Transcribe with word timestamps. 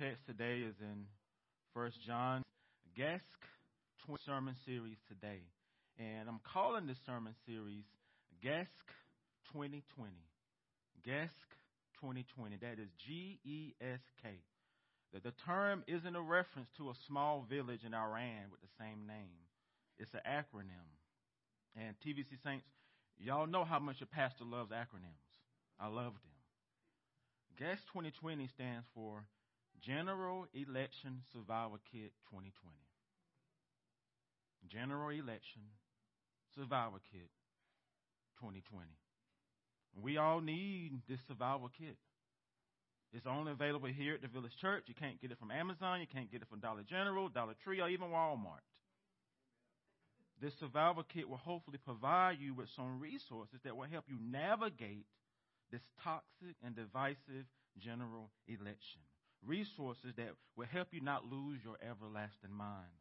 text 0.00 0.24
today 0.24 0.64
is 0.64 0.80
in 0.80 1.04
First 1.74 2.00
John. 2.06 2.42
GESK 2.96 3.20
sermon 4.24 4.56
series 4.64 4.96
today. 5.06 5.44
And 5.98 6.26
I'm 6.26 6.40
calling 6.40 6.86
this 6.86 6.96
sermon 7.04 7.34
series 7.44 7.84
GESK 8.42 8.72
2020. 9.52 10.08
GESK 11.04 11.36
2020. 12.00 12.56
That 12.64 12.80
is 12.80 12.88
G 13.06 13.40
E 13.44 13.74
S 13.82 14.00
K. 14.24 14.40
The, 15.12 15.20
the 15.20 15.34
term 15.44 15.84
isn't 15.86 16.16
a 16.16 16.22
reference 16.22 16.72
to 16.78 16.88
a 16.88 16.96
small 17.06 17.44
village 17.44 17.84
in 17.84 17.92
Iran 17.92 18.48
with 18.50 18.62
the 18.64 18.72
same 18.80 19.04
name. 19.06 19.44
It's 19.98 20.14
an 20.14 20.24
acronym. 20.24 20.88
And 21.76 21.94
TVC 22.00 22.40
Saints, 22.42 22.64
y'all 23.18 23.46
know 23.46 23.64
how 23.64 23.78
much 23.78 24.00
a 24.00 24.06
pastor 24.06 24.48
loves 24.48 24.72
acronyms. 24.72 25.28
I 25.78 25.88
love 25.88 26.16
them. 26.24 26.40
GESK 27.60 27.84
2020 27.92 28.48
stands 28.56 28.86
for 28.94 29.28
General 29.80 30.46
Election 30.52 31.22
Survival 31.32 31.78
Kit 31.90 32.12
2020. 32.28 32.52
General 34.68 35.08
Election 35.08 35.62
Survival 36.54 37.00
Kit 37.10 37.30
2020. 38.40 38.86
We 39.96 40.18
all 40.18 40.40
need 40.40 41.00
this 41.08 41.18
survival 41.26 41.70
kit. 41.76 41.96
It's 43.12 43.26
only 43.26 43.52
available 43.52 43.88
here 43.88 44.14
at 44.14 44.22
the 44.22 44.28
Village 44.28 44.54
Church. 44.60 44.84
You 44.86 44.94
can't 44.94 45.20
get 45.20 45.32
it 45.32 45.38
from 45.38 45.50
Amazon. 45.50 46.00
You 46.00 46.06
can't 46.06 46.30
get 46.30 46.42
it 46.42 46.48
from 46.48 46.60
Dollar 46.60 46.82
General, 46.88 47.28
Dollar 47.28 47.54
Tree, 47.64 47.80
or 47.80 47.88
even 47.88 48.08
Walmart. 48.08 48.62
This 50.40 50.52
survival 50.60 51.02
kit 51.02 51.28
will 51.28 51.36
hopefully 51.36 51.78
provide 51.84 52.38
you 52.38 52.54
with 52.54 52.68
some 52.76 53.00
resources 53.00 53.60
that 53.64 53.76
will 53.76 53.88
help 53.90 54.04
you 54.08 54.16
navigate 54.22 55.06
this 55.72 55.82
toxic 56.02 56.56
and 56.64 56.74
divisive 56.76 57.44
general 57.78 58.30
election. 58.46 59.02
Resources 59.46 60.12
that 60.16 60.30
will 60.56 60.66
help 60.66 60.88
you 60.92 61.00
not 61.00 61.24
lose 61.24 61.60
your 61.64 61.76
everlasting 61.80 62.52
mind. 62.52 62.92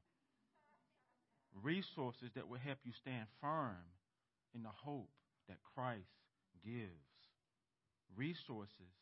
Resources 1.62 2.30
that 2.36 2.48
will 2.48 2.60
help 2.60 2.78
you 2.84 2.92
stand 3.02 3.26
firm 3.42 3.84
in 4.56 4.64
the 4.64 4.74
hope 4.84 5.10
that 5.48 5.58
Christ 5.76 6.08
gives. 6.64 7.10
Resources 8.16 8.94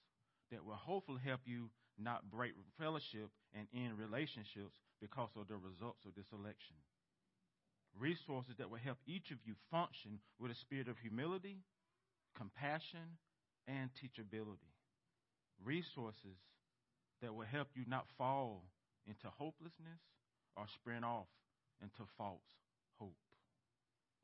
that 0.51 0.65
will 0.65 0.75
hopefully 0.75 1.21
help 1.23 1.41
you 1.45 1.69
not 1.99 2.29
break 2.31 2.53
fellowship 2.79 3.29
and 3.53 3.67
end 3.73 3.97
relationships 3.97 4.77
because 5.01 5.29
of 5.35 5.47
the 5.47 5.57
results 5.57 6.05
of 6.05 6.15
this 6.15 6.29
election. 6.33 6.77
Resources 7.99 8.53
that 8.57 8.69
will 8.69 8.81
help 8.81 8.97
each 9.07 9.31
of 9.31 9.37
you 9.45 9.53
function 9.71 10.19
with 10.39 10.51
a 10.51 10.55
spirit 10.55 10.87
of 10.87 10.97
humility, 10.99 11.57
compassion, 12.37 13.17
and 13.67 13.89
teachability. 13.97 14.73
Resources 15.63 16.37
that 17.21 17.33
will 17.33 17.45
help 17.45 17.69
you 17.75 17.83
not 17.87 18.05
fall 18.17 18.63
into 19.07 19.27
hopelessness 19.37 20.01
or 20.55 20.65
sprint 20.75 21.05
off 21.05 21.27
into 21.81 22.09
false 22.17 22.41
hope. 22.99 23.15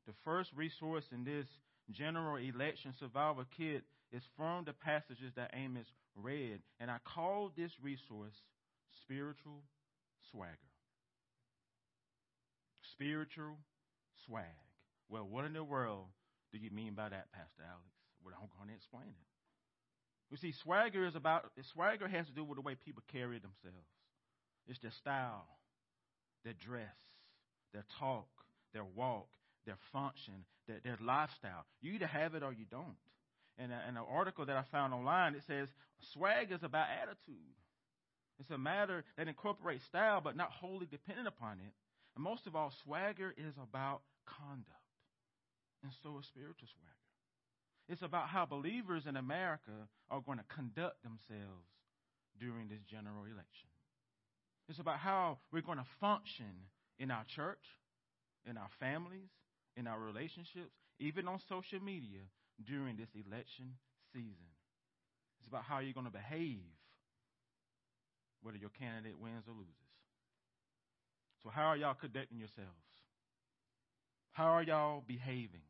The 0.06 0.12
first 0.24 0.50
resource 0.54 1.04
in 1.12 1.24
this 1.24 1.46
general 1.90 2.36
election 2.36 2.92
survival 2.98 3.44
kit 3.56 3.84
is 4.12 4.22
from 4.36 4.64
the 4.64 4.72
passages 4.72 5.32
that 5.36 5.50
Amos 5.54 5.86
read, 6.14 6.60
and 6.78 6.90
I 6.90 6.98
call 7.04 7.52
this 7.56 7.72
resource 7.82 8.34
spiritual 9.02 9.62
swagger. 10.30 10.58
Spiritual 12.92 13.56
swag. 14.26 14.44
Well, 15.08 15.26
what 15.28 15.44
in 15.44 15.52
the 15.52 15.64
world 15.64 16.06
do 16.52 16.58
you 16.58 16.70
mean 16.70 16.94
by 16.94 17.08
that, 17.08 17.32
Pastor 17.32 17.62
Alex? 17.68 17.90
Well, 18.24 18.34
I'm 18.40 18.48
going 18.56 18.68
to 18.68 18.74
explain 18.74 19.08
it. 19.08 19.33
You 20.34 20.50
see, 20.50 20.54
swagger 20.64 21.06
is 21.06 21.14
about 21.14 21.44
swagger 21.72 22.08
has 22.08 22.26
to 22.26 22.32
do 22.32 22.42
with 22.42 22.56
the 22.56 22.62
way 22.62 22.74
people 22.74 23.04
carry 23.12 23.38
themselves. 23.38 23.86
It's 24.66 24.80
their 24.80 24.90
style, 24.90 25.46
their 26.42 26.54
dress, 26.54 26.98
their 27.72 27.84
talk, 28.00 28.26
their 28.72 28.82
walk, 28.82 29.28
their 29.64 29.76
function, 29.92 30.44
their, 30.66 30.80
their 30.82 30.98
lifestyle. 31.00 31.64
You 31.80 31.92
either 31.92 32.08
have 32.08 32.34
it 32.34 32.42
or 32.42 32.52
you 32.52 32.64
don't. 32.68 32.98
And 33.58 33.70
uh, 33.70 33.76
in 33.88 33.96
an 33.96 34.02
article 34.10 34.44
that 34.44 34.56
I 34.56 34.64
found 34.72 34.92
online, 34.92 35.36
it 35.36 35.44
says 35.46 35.68
swag 36.12 36.50
is 36.50 36.64
about 36.64 36.88
attitude. 37.00 37.54
It's 38.40 38.50
a 38.50 38.58
matter 38.58 39.04
that 39.16 39.28
incorporates 39.28 39.84
style, 39.84 40.20
but 40.20 40.36
not 40.36 40.50
wholly 40.50 40.86
dependent 40.90 41.28
upon 41.28 41.60
it. 41.64 41.72
And 42.16 42.24
most 42.24 42.48
of 42.48 42.56
all, 42.56 42.72
swagger 42.82 43.32
is 43.38 43.54
about 43.62 44.00
conduct. 44.26 44.66
And 45.84 45.92
so 46.02 46.18
is 46.18 46.26
spiritual 46.26 46.66
swagger. 46.74 47.03
It's 47.88 48.02
about 48.02 48.28
how 48.28 48.46
believers 48.46 49.04
in 49.06 49.16
America 49.16 49.88
are 50.10 50.20
going 50.20 50.38
to 50.38 50.44
conduct 50.54 51.02
themselves 51.02 51.68
during 52.40 52.68
this 52.68 52.80
general 52.90 53.24
election. 53.24 53.68
It's 54.68 54.78
about 54.78 54.98
how 54.98 55.38
we're 55.52 55.62
going 55.62 55.78
to 55.78 55.86
function 56.00 56.70
in 56.98 57.10
our 57.10 57.24
church, 57.36 57.64
in 58.48 58.56
our 58.56 58.70
families, 58.80 59.28
in 59.76 59.86
our 59.86 59.98
relationships, 59.98 60.72
even 60.98 61.28
on 61.28 61.38
social 61.48 61.80
media 61.80 62.20
during 62.66 62.96
this 62.96 63.08
election 63.14 63.74
season. 64.12 64.48
It's 65.40 65.48
about 65.48 65.64
how 65.64 65.80
you're 65.80 65.92
going 65.92 66.06
to 66.06 66.12
behave, 66.12 66.64
whether 68.42 68.56
your 68.56 68.70
candidate 68.70 69.18
wins 69.18 69.44
or 69.46 69.52
loses. 69.52 69.74
So, 71.42 71.50
how 71.50 71.64
are 71.64 71.76
y'all 71.76 71.94
conducting 71.94 72.38
yourselves? 72.38 72.70
How 74.32 74.46
are 74.46 74.62
y'all 74.62 75.02
behaving? 75.06 75.68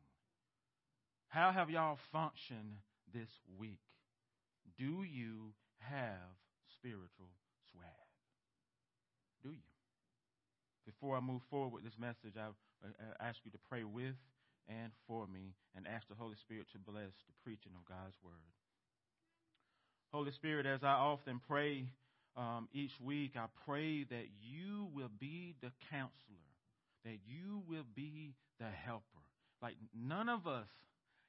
How 1.35 1.51
have 1.51 1.69
y'all 1.69 1.99
functioned 2.13 2.79
this 3.13 3.27
week? 3.59 3.83
Do 4.79 5.03
you 5.03 5.51
have 5.79 6.31
spiritual 6.79 7.27
swag? 7.73 8.07
Do 9.43 9.49
you? 9.49 9.67
Before 10.85 11.17
I 11.17 11.19
move 11.19 11.41
forward 11.49 11.73
with 11.73 11.83
this 11.83 11.99
message, 11.99 12.39
I, 12.39 12.55
ask 13.19 13.39
you 13.43 13.51
to 13.51 13.57
pray 13.67 13.83
with 13.83 14.15
and 14.69 14.93
for 15.09 15.27
me 15.27 15.51
and 15.75 15.85
ask 15.85 16.07
the 16.07 16.15
Holy 16.15 16.37
Spirit 16.39 16.67
to 16.71 16.79
bless 16.79 17.11
the 17.27 17.35
preaching 17.43 17.73
of 17.75 17.83
God's 17.83 18.15
word. 18.23 18.55
Holy 20.13 20.31
Spirit, 20.31 20.65
as 20.65 20.85
I 20.85 20.93
often 20.93 21.41
pray 21.45 21.83
um, 22.37 22.69
each 22.71 22.95
week, 23.03 23.33
I 23.35 23.47
pray 23.65 24.05
that 24.05 24.27
you 24.39 24.87
will 24.95 25.11
be 25.19 25.53
the 25.61 25.73
counselor, 25.91 26.47
that 27.03 27.17
you 27.27 27.61
will 27.67 27.87
be 27.93 28.35
the 28.57 28.71
helper. 28.71 29.03
Like 29.61 29.75
none 29.93 30.29
of 30.29 30.47
us 30.47 30.69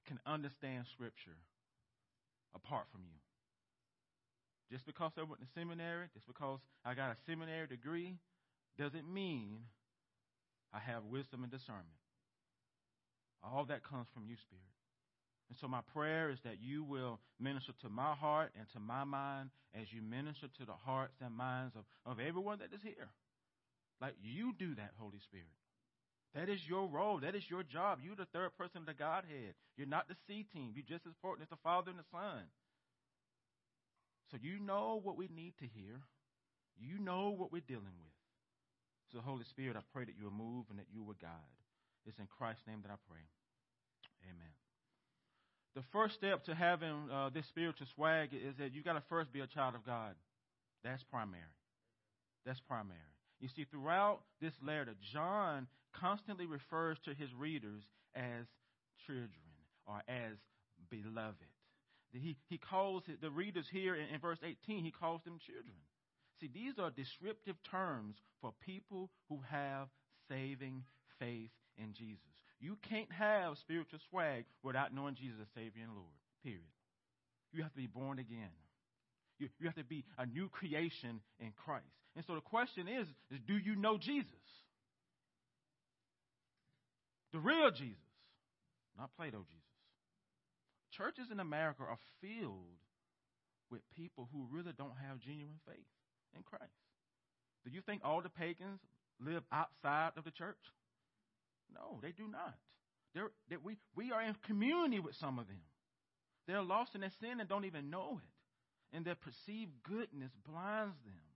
can 0.06 0.20
understand 0.26 0.86
Scripture 0.94 1.36
apart 2.54 2.86
from 2.92 3.02
you. 3.04 3.18
Just 4.70 4.86
because 4.86 5.12
I 5.16 5.22
went 5.22 5.40
to 5.40 5.46
seminary, 5.54 6.06
just 6.14 6.26
because 6.26 6.58
I 6.84 6.94
got 6.94 7.10
a 7.10 7.16
seminary 7.26 7.66
degree, 7.66 8.16
doesn't 8.78 9.06
mean 9.06 9.58
I 10.72 10.78
have 10.78 11.04
wisdom 11.04 11.42
and 11.42 11.52
discernment. 11.52 12.00
All 13.42 13.64
that 13.66 13.84
comes 13.84 14.06
from 14.12 14.26
you, 14.26 14.34
Spirit. 14.42 14.74
And 15.48 15.56
so 15.60 15.68
my 15.68 15.80
prayer 15.94 16.30
is 16.30 16.38
that 16.42 16.58
you 16.60 16.82
will 16.82 17.20
minister 17.38 17.72
to 17.82 17.88
my 17.88 18.14
heart 18.14 18.50
and 18.58 18.66
to 18.72 18.80
my 18.80 19.04
mind 19.04 19.50
as 19.74 19.86
you 19.92 20.02
minister 20.02 20.48
to 20.58 20.64
the 20.66 20.74
hearts 20.74 21.14
and 21.22 21.32
minds 21.34 21.74
of, 21.76 21.84
of 22.04 22.18
everyone 22.18 22.58
that 22.58 22.74
is 22.74 22.82
here. 22.82 23.08
Like 24.00 24.14
you 24.20 24.52
do 24.58 24.74
that, 24.74 24.90
Holy 24.98 25.20
Spirit. 25.22 25.46
That 26.34 26.48
is 26.48 26.60
your 26.68 26.86
role. 26.86 27.20
That 27.20 27.34
is 27.34 27.44
your 27.48 27.62
job. 27.62 28.00
You're 28.02 28.16
the 28.16 28.28
third 28.32 28.56
person 28.58 28.78
of 28.78 28.86
the 28.86 28.94
Godhead. 28.94 29.54
You're 29.76 29.86
not 29.86 30.08
the 30.08 30.16
C 30.26 30.44
team. 30.52 30.72
You're 30.74 30.84
just 30.86 31.06
as 31.06 31.14
important 31.16 31.46
as 31.46 31.50
the 31.50 31.62
Father 31.62 31.90
and 31.90 31.98
the 31.98 32.10
Son. 32.10 32.44
So 34.30 34.36
you 34.40 34.58
know 34.58 35.00
what 35.02 35.16
we 35.16 35.28
need 35.34 35.54
to 35.60 35.66
hear. 35.66 36.02
You 36.78 36.98
know 36.98 37.30
what 37.30 37.52
we're 37.52 37.64
dealing 37.66 37.96
with. 37.96 38.16
So, 39.12 39.20
Holy 39.20 39.44
Spirit, 39.44 39.76
I 39.76 39.80
pray 39.92 40.04
that 40.04 40.14
you 40.18 40.24
will 40.24 40.32
move 40.32 40.66
and 40.68 40.78
that 40.78 40.90
you 40.92 41.02
will 41.02 41.16
guide. 41.22 41.56
It's 42.06 42.18
in 42.18 42.26
Christ's 42.38 42.66
name 42.66 42.80
that 42.82 42.90
I 42.90 42.98
pray. 43.08 43.22
Amen. 44.24 44.52
The 45.74 45.82
first 45.92 46.14
step 46.14 46.44
to 46.44 46.54
having 46.54 47.08
uh, 47.12 47.30
this 47.30 47.46
spiritual 47.46 47.86
swag 47.94 48.30
is 48.32 48.56
that 48.58 48.72
you 48.72 48.82
got 48.82 48.94
to 48.94 49.02
first 49.08 49.32
be 49.32 49.40
a 49.40 49.46
child 49.46 49.74
of 49.74 49.84
God. 49.86 50.14
That's 50.82 51.02
primary. 51.04 51.42
That's 52.44 52.60
primary. 52.60 53.15
You 53.40 53.48
see, 53.54 53.64
throughout 53.64 54.20
this 54.40 54.54
letter, 54.64 54.94
John 55.12 55.66
constantly 55.94 56.46
refers 56.46 56.98
to 57.04 57.14
his 57.14 57.32
readers 57.34 57.82
as 58.14 58.46
children 59.06 59.30
or 59.86 60.02
as 60.08 60.36
beloved. 60.90 61.36
He, 62.12 62.36
he 62.48 62.58
calls 62.58 63.02
the 63.20 63.30
readers 63.30 63.66
here 63.70 63.94
in, 63.94 64.08
in 64.14 64.20
verse 64.20 64.38
18, 64.42 64.84
he 64.84 64.90
calls 64.90 65.20
them 65.24 65.38
children. 65.44 65.76
See, 66.40 66.50
these 66.52 66.78
are 66.78 66.90
descriptive 66.90 67.56
terms 67.70 68.16
for 68.40 68.52
people 68.64 69.10
who 69.28 69.40
have 69.50 69.88
saving 70.28 70.84
faith 71.18 71.50
in 71.76 71.92
Jesus. 71.92 72.24
You 72.60 72.76
can't 72.88 73.10
have 73.12 73.58
spiritual 73.58 73.98
swag 74.10 74.44
without 74.62 74.94
knowing 74.94 75.14
Jesus 75.14 75.40
as 75.42 75.48
Savior 75.54 75.84
and 75.84 75.94
Lord, 75.94 76.16
period. 76.42 76.62
You 77.52 77.62
have 77.62 77.72
to 77.72 77.76
be 77.76 77.86
born 77.86 78.18
again. 78.18 78.52
You, 79.38 79.48
you 79.58 79.66
have 79.66 79.76
to 79.76 79.84
be 79.84 80.04
a 80.18 80.26
new 80.26 80.48
creation 80.48 81.20
in 81.40 81.52
Christ. 81.64 81.84
And 82.14 82.24
so 82.26 82.34
the 82.34 82.40
question 82.40 82.88
is, 82.88 83.06
is 83.30 83.40
do 83.46 83.56
you 83.56 83.76
know 83.76 83.98
Jesus? 83.98 84.32
The 87.32 87.38
real 87.38 87.70
Jesus, 87.70 87.98
not 88.96 89.10
Plato 89.16 89.38
Jesus. 89.38 89.62
Churches 90.92 91.26
in 91.30 91.40
America 91.40 91.82
are 91.82 91.98
filled 92.22 92.80
with 93.70 93.82
people 93.94 94.28
who 94.32 94.46
really 94.50 94.72
don't 94.78 94.96
have 95.06 95.20
genuine 95.20 95.60
faith. 95.66 95.84
in 96.34 96.42
Christ. 96.42 96.72
Do 97.64 97.70
you 97.70 97.80
think 97.82 98.02
all 98.04 98.22
the 98.22 98.28
pagans 98.28 98.80
live 99.20 99.42
outside 99.52 100.12
of 100.16 100.24
the 100.24 100.30
church? 100.30 100.56
No, 101.74 101.98
they 102.00 102.12
do 102.12 102.28
not. 102.30 102.54
They're, 103.14 103.30
they, 103.50 103.56
we, 103.56 103.76
we 103.94 104.12
are 104.12 104.22
in 104.22 104.34
community 104.46 105.00
with 105.00 105.16
some 105.16 105.38
of 105.38 105.46
them. 105.48 105.60
They're 106.46 106.62
lost 106.62 106.94
in 106.94 107.00
their 107.00 107.12
sin 107.20 107.40
and 107.40 107.48
don't 107.48 107.64
even 107.64 107.90
know 107.90 108.20
it. 108.22 108.35
And 108.92 109.04
their 109.04 109.16
perceived 109.16 109.72
goodness 109.82 110.30
blinds 110.46 110.96
them. 111.04 111.26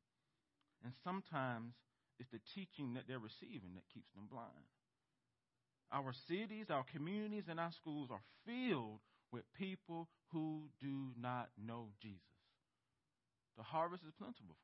And 0.84 0.92
sometimes 1.04 1.74
it's 2.18 2.30
the 2.30 2.40
teaching 2.54 2.94
that 2.94 3.04
they're 3.08 3.18
receiving 3.18 3.74
that 3.74 3.88
keeps 3.92 4.12
them 4.14 4.28
blind. 4.30 4.68
Our 5.92 6.12
cities, 6.28 6.66
our 6.70 6.84
communities, 6.92 7.48
and 7.48 7.58
our 7.58 7.72
schools 7.72 8.08
are 8.10 8.22
filled 8.46 9.00
with 9.32 9.42
people 9.58 10.08
who 10.32 10.70
do 10.80 11.10
not 11.18 11.48
know 11.58 11.88
Jesus. 12.00 12.20
The 13.56 13.64
harvest 13.64 14.04
is 14.06 14.14
plentiful, 14.16 14.56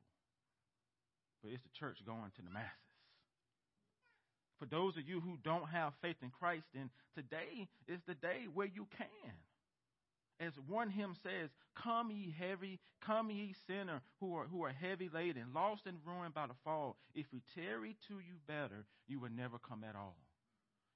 but 1.43 1.51
it's 1.51 1.63
the 1.63 1.77
church 1.77 1.97
going 2.05 2.31
to 2.35 2.41
the 2.41 2.49
masses. 2.49 2.71
For 4.59 4.65
those 4.65 4.97
of 4.97 5.07
you 5.07 5.19
who 5.19 5.37
don't 5.43 5.69
have 5.69 5.93
faith 6.01 6.17
in 6.23 6.31
Christ, 6.31 6.65
then 6.73 6.89
today 7.13 7.67
is 7.87 7.99
the 8.07 8.15
day 8.15 8.47
where 8.53 8.65
you 8.65 8.87
can. 8.97 9.33
As 10.39 10.53
one 10.67 10.89
hymn 10.89 11.15
says, 11.23 11.49
Come 11.83 12.11
ye 12.11 12.33
heavy, 12.37 12.79
come 13.05 13.31
ye 13.31 13.55
sinner 13.65 14.01
who 14.19 14.35
are, 14.35 14.45
who 14.45 14.63
are 14.63 14.71
heavy 14.71 15.09
laden, 15.11 15.53
lost 15.53 15.81
and 15.87 15.97
ruined 16.05 16.35
by 16.35 16.45
the 16.45 16.53
fall. 16.63 16.97
If 17.15 17.25
we 17.33 17.41
tarry 17.55 17.95
to 18.07 18.15
you 18.15 18.37
better, 18.47 18.85
you 19.07 19.19
will 19.19 19.31
never 19.31 19.57
come 19.57 19.83
at 19.83 19.95
all. 19.95 20.17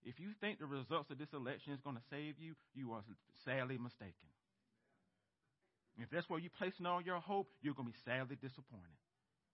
If 0.04 0.20
you 0.20 0.30
think 0.42 0.60
the 0.60 0.66
results 0.66 1.10
of 1.10 1.18
this 1.18 1.34
election 1.34 1.74
is 1.74 1.80
going 1.82 1.96
to 1.96 2.02
save 2.10 2.36
you, 2.40 2.54
you 2.74 2.92
are 2.94 3.04
sadly 3.46 3.78
mistaken. 3.78 4.14
If 5.98 6.10
that's 6.10 6.30
where 6.30 6.40
you're 6.40 6.52
placing 6.58 6.86
all 6.86 7.02
your 7.02 7.20
hope, 7.20 7.48
you're 7.62 7.74
going 7.74 7.88
to 7.88 7.94
be 7.94 8.00
sadly 8.06 8.38
disappointed. 8.42 8.98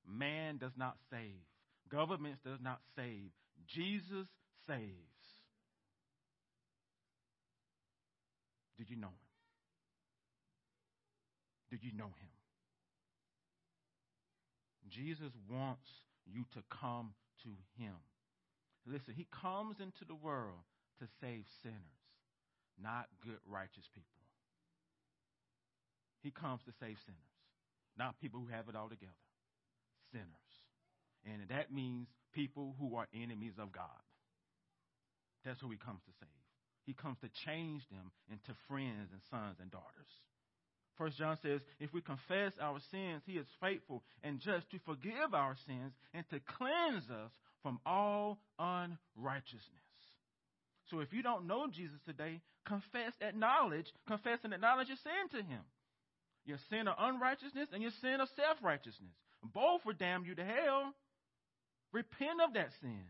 Man 0.07 0.57
does 0.57 0.72
not 0.78 0.95
save. 1.10 1.44
Governments 1.90 2.40
does 2.45 2.60
not 2.62 2.80
save. 2.95 3.31
Jesus 3.68 4.28
saves. 4.68 4.88
Did 8.78 8.90
you 8.90 8.95
know 8.95 9.07
him? 9.07 9.27
Did 11.69 11.84
you 11.84 11.92
know 11.92 12.06
him? 12.06 12.36
Jesus 14.90 15.31
wants 15.52 15.88
you 16.25 16.46
to 16.54 16.64
come 16.72 17.14
to 17.44 17.50
him. 17.78 17.96
Listen, 18.86 19.14
he 19.16 19.28
comes 19.42 19.78
into 19.80 20.06
the 20.08 20.16
world 20.16 20.64
to 21.00 21.06
save 21.19 21.44
sinners, 21.62 22.04
not 22.81 23.08
good, 23.24 23.40
righteous 23.46 23.84
people. 23.94 24.24
He 26.24 26.31
comes 26.31 26.62
to 26.66 26.72
save 26.80 26.98
sinners, 27.06 27.36
not 27.98 28.19
people 28.19 28.40
who 28.40 28.48
have 28.48 28.69
it 28.69 28.75
all 28.75 28.90
together. 28.90 29.12
Sinners. 30.12 30.52
And 31.25 31.50
that 31.50 31.72
means 31.72 32.08
people 32.34 32.75
who 32.80 32.96
are 32.96 33.08
enemies 33.14 33.60
of 33.60 33.72
God. 33.72 34.02
That's 35.44 35.60
who 35.60 35.69
he 35.69 35.78
comes 35.78 36.00
to 36.08 36.14
save. 36.19 36.44
He 36.86 36.94
comes 36.94 37.18
to 37.19 37.30
change 37.46 37.84
them 37.92 38.12
into 38.31 38.56
friends 38.68 39.12
and 39.12 39.19
sons 39.30 39.60
and 39.60 39.69
daughters. 39.69 40.12
First 40.98 41.18
John 41.18 41.38
says, 41.42 41.62
if 41.80 41.94
we 41.94 42.02
confess 42.02 42.54
our 42.60 42.80
sins, 42.92 43.22
he 43.26 43.34
is 43.34 43.46
faithful 43.62 44.04
and 44.24 44.40
just 44.40 44.70
to 44.72 44.80
forgive 44.86 45.34
our 45.34 45.56
sins 45.68 45.94
and 46.14 46.28
to 46.30 46.40
cleanse 46.58 47.10
us 47.10 47.32
from 47.62 47.80
all 47.86 48.40
unrighteousness. 48.58 49.88
So 50.90 51.00
if 51.00 51.14
you 51.14 51.22
don't 51.22 51.48
know 51.48 51.68
Jesus 51.68 52.00
today, 52.06 52.42
confess, 52.66 53.14
acknowledge, 53.22 53.88
confess 54.08 54.40
and 54.44 54.54
acknowledge 54.54 54.88
your 54.88 54.98
sin 55.04 55.40
to 55.40 55.46
him. 55.46 55.62
Your 56.46 56.58
sin 56.70 56.88
of 56.88 56.96
unrighteousness 56.98 57.70
and 57.74 57.82
your 57.82 57.92
sin 58.02 58.22
of 58.22 58.30
self 58.36 58.58
righteousness. 58.64 59.12
Both 59.54 59.86
will 59.86 60.00
damn 60.00 60.26
you 60.26 60.34
to 60.36 60.46
hell. 60.46 60.94
Repent 61.92 62.42
of 62.42 62.54
that 62.54 62.72
sin. 62.82 63.04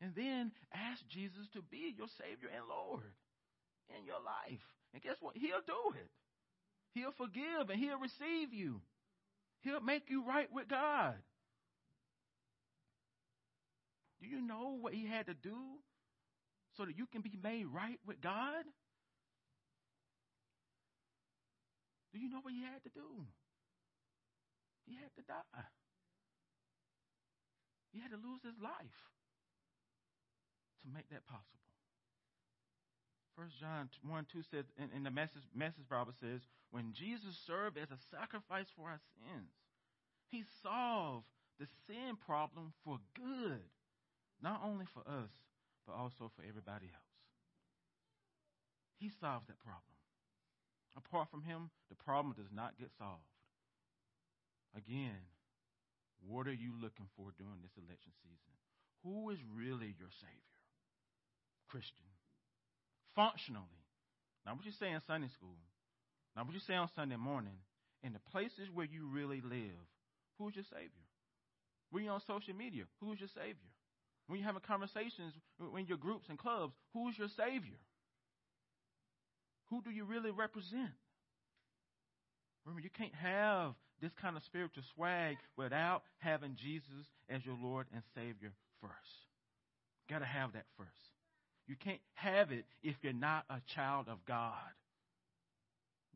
And 0.00 0.12
then 0.14 0.52
ask 0.74 1.02
Jesus 1.08 1.46
to 1.54 1.62
be 1.62 1.94
your 1.96 2.10
Savior 2.18 2.50
and 2.54 2.66
Lord 2.68 3.14
in 3.90 4.04
your 4.04 4.22
life. 4.22 4.62
And 4.92 5.02
guess 5.02 5.16
what? 5.20 5.36
He'll 5.36 5.64
do 5.66 5.94
it. 5.94 6.10
He'll 6.94 7.12
forgive 7.12 7.70
and 7.70 7.78
he'll 7.78 7.98
receive 7.98 8.52
you. 8.52 8.80
He'll 9.62 9.80
make 9.80 10.08
you 10.08 10.24
right 10.24 10.48
with 10.52 10.68
God. 10.68 11.14
Do 14.20 14.28
you 14.28 14.40
know 14.40 14.76
what 14.80 14.94
he 14.94 15.06
had 15.06 15.26
to 15.26 15.34
do 15.34 15.56
so 16.76 16.84
that 16.84 16.96
you 16.96 17.06
can 17.06 17.20
be 17.20 17.38
made 17.42 17.66
right 17.66 17.98
with 18.06 18.20
God? 18.20 18.64
Do 22.12 22.18
you 22.18 22.28
know 22.28 22.40
what 22.42 22.52
he 22.52 22.62
had 22.62 22.82
to 22.84 22.90
do? 22.90 23.26
He 24.86 24.96
had 24.96 25.14
to 25.16 25.22
die. 25.22 25.68
He 27.92 28.00
had 28.00 28.10
to 28.10 28.16
lose 28.16 28.42
his 28.42 28.58
life 28.62 29.00
to 30.82 30.88
make 30.92 31.08
that 31.10 31.26
possible. 31.26 31.67
First 33.38 33.54
John 33.62 33.86
1 34.02 34.26
2 34.34 34.42
says, 34.50 34.66
in, 34.74 34.90
in 34.90 35.06
the 35.06 35.14
message, 35.14 35.46
message 35.54 35.86
Bible 35.86 36.10
says, 36.18 36.42
when 36.74 36.90
Jesus 36.90 37.38
served 37.46 37.78
as 37.78 37.86
a 37.94 38.06
sacrifice 38.10 38.66
for 38.74 38.90
our 38.90 38.98
sins, 39.14 39.54
he 40.26 40.42
solved 40.58 41.30
the 41.62 41.70
sin 41.86 42.18
problem 42.18 42.74
for 42.82 42.98
good, 43.14 43.62
not 44.42 44.58
only 44.66 44.90
for 44.90 45.06
us, 45.06 45.30
but 45.86 45.94
also 45.94 46.34
for 46.34 46.42
everybody 46.42 46.90
else. 46.90 47.14
He 48.98 49.06
solved 49.22 49.46
that 49.46 49.62
problem. 49.62 49.86
Apart 50.98 51.30
from 51.30 51.46
him, 51.46 51.70
the 51.94 52.02
problem 52.02 52.34
does 52.34 52.50
not 52.50 52.74
get 52.74 52.90
solved. 52.98 53.22
Again, 54.74 55.30
what 56.26 56.50
are 56.50 56.58
you 56.58 56.74
looking 56.74 57.06
for 57.14 57.30
during 57.38 57.62
this 57.62 57.78
election 57.78 58.10
season? 58.18 58.54
Who 59.06 59.30
is 59.30 59.38
really 59.54 59.94
your 59.94 60.10
Savior? 60.18 60.58
Christian 61.70 62.07
functionally. 63.18 63.82
Not 64.46 64.56
what 64.56 64.64
you 64.64 64.70
say 64.78 64.92
in 64.94 65.00
Sunday 65.04 65.26
school. 65.34 65.58
Not 66.36 66.46
what 66.46 66.54
you 66.54 66.62
say 66.62 66.74
on 66.74 66.88
Sunday 66.94 67.16
morning. 67.16 67.58
In 68.04 68.12
the 68.12 68.22
places 68.30 68.70
where 68.72 68.86
you 68.86 69.10
really 69.10 69.42
live, 69.42 69.82
who's 70.38 70.54
your 70.54 70.64
Savior? 70.70 71.06
When 71.90 72.04
you're 72.04 72.14
on 72.14 72.22
social 72.28 72.54
media, 72.54 72.84
who's 73.00 73.18
your 73.18 73.28
Savior? 73.34 73.74
When 74.28 74.38
you're 74.38 74.46
having 74.46 74.62
conversations 74.62 75.34
in 75.58 75.86
your 75.86 75.98
groups 75.98 76.26
and 76.28 76.38
clubs, 76.38 76.74
who's 76.94 77.18
your 77.18 77.28
Savior? 77.34 77.82
Who 79.70 79.82
do 79.82 79.90
you 79.90 80.04
really 80.04 80.30
represent? 80.30 80.94
Remember, 82.64 82.80
you 82.80 82.90
can't 82.96 83.14
have 83.14 83.74
this 84.00 84.12
kind 84.22 84.36
of 84.36 84.44
spiritual 84.44 84.84
swag 84.94 85.36
without 85.56 86.02
having 86.18 86.54
Jesus 86.54 87.10
as 87.28 87.44
your 87.44 87.56
Lord 87.60 87.86
and 87.92 88.02
Savior 88.14 88.52
first. 88.80 89.26
Got 90.08 90.20
to 90.20 90.24
have 90.24 90.52
that 90.52 90.66
first. 90.76 91.07
You 91.68 91.76
can't 91.76 92.00
have 92.14 92.50
it 92.50 92.64
if 92.82 92.96
you're 93.02 93.12
not 93.12 93.44
a 93.50 93.60
child 93.74 94.08
of 94.08 94.24
God. 94.26 94.72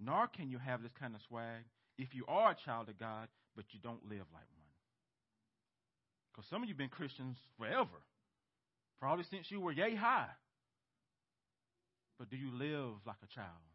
Nor 0.01 0.27
can 0.27 0.49
you 0.49 0.59
have 0.59 0.83
this 0.83 0.93
kind 0.99 1.15
of 1.15 1.21
swag 1.29 1.65
if 1.99 2.15
you 2.15 2.25
are 2.27 2.53
a 2.53 2.57
child 2.65 2.89
of 2.89 2.99
God, 2.99 3.29
but 3.55 3.67
you 3.73 3.79
don't 3.83 4.03
live 4.09 4.25
like 4.33 4.49
one. 4.57 4.73
Because 6.33 6.49
some 6.49 6.63
of 6.63 6.69
you 6.69 6.73
have 6.73 6.79
been 6.79 6.89
Christians 6.89 7.37
forever, 7.59 8.01
probably 8.99 9.25
since 9.31 9.51
you 9.51 9.61
were 9.61 9.73
yay 9.73 9.95
high. 9.95 10.33
But 12.19 12.31
do 12.31 12.37
you 12.37 12.51
live 12.51 12.97
like 13.07 13.21
a 13.23 13.35
child? 13.35 13.69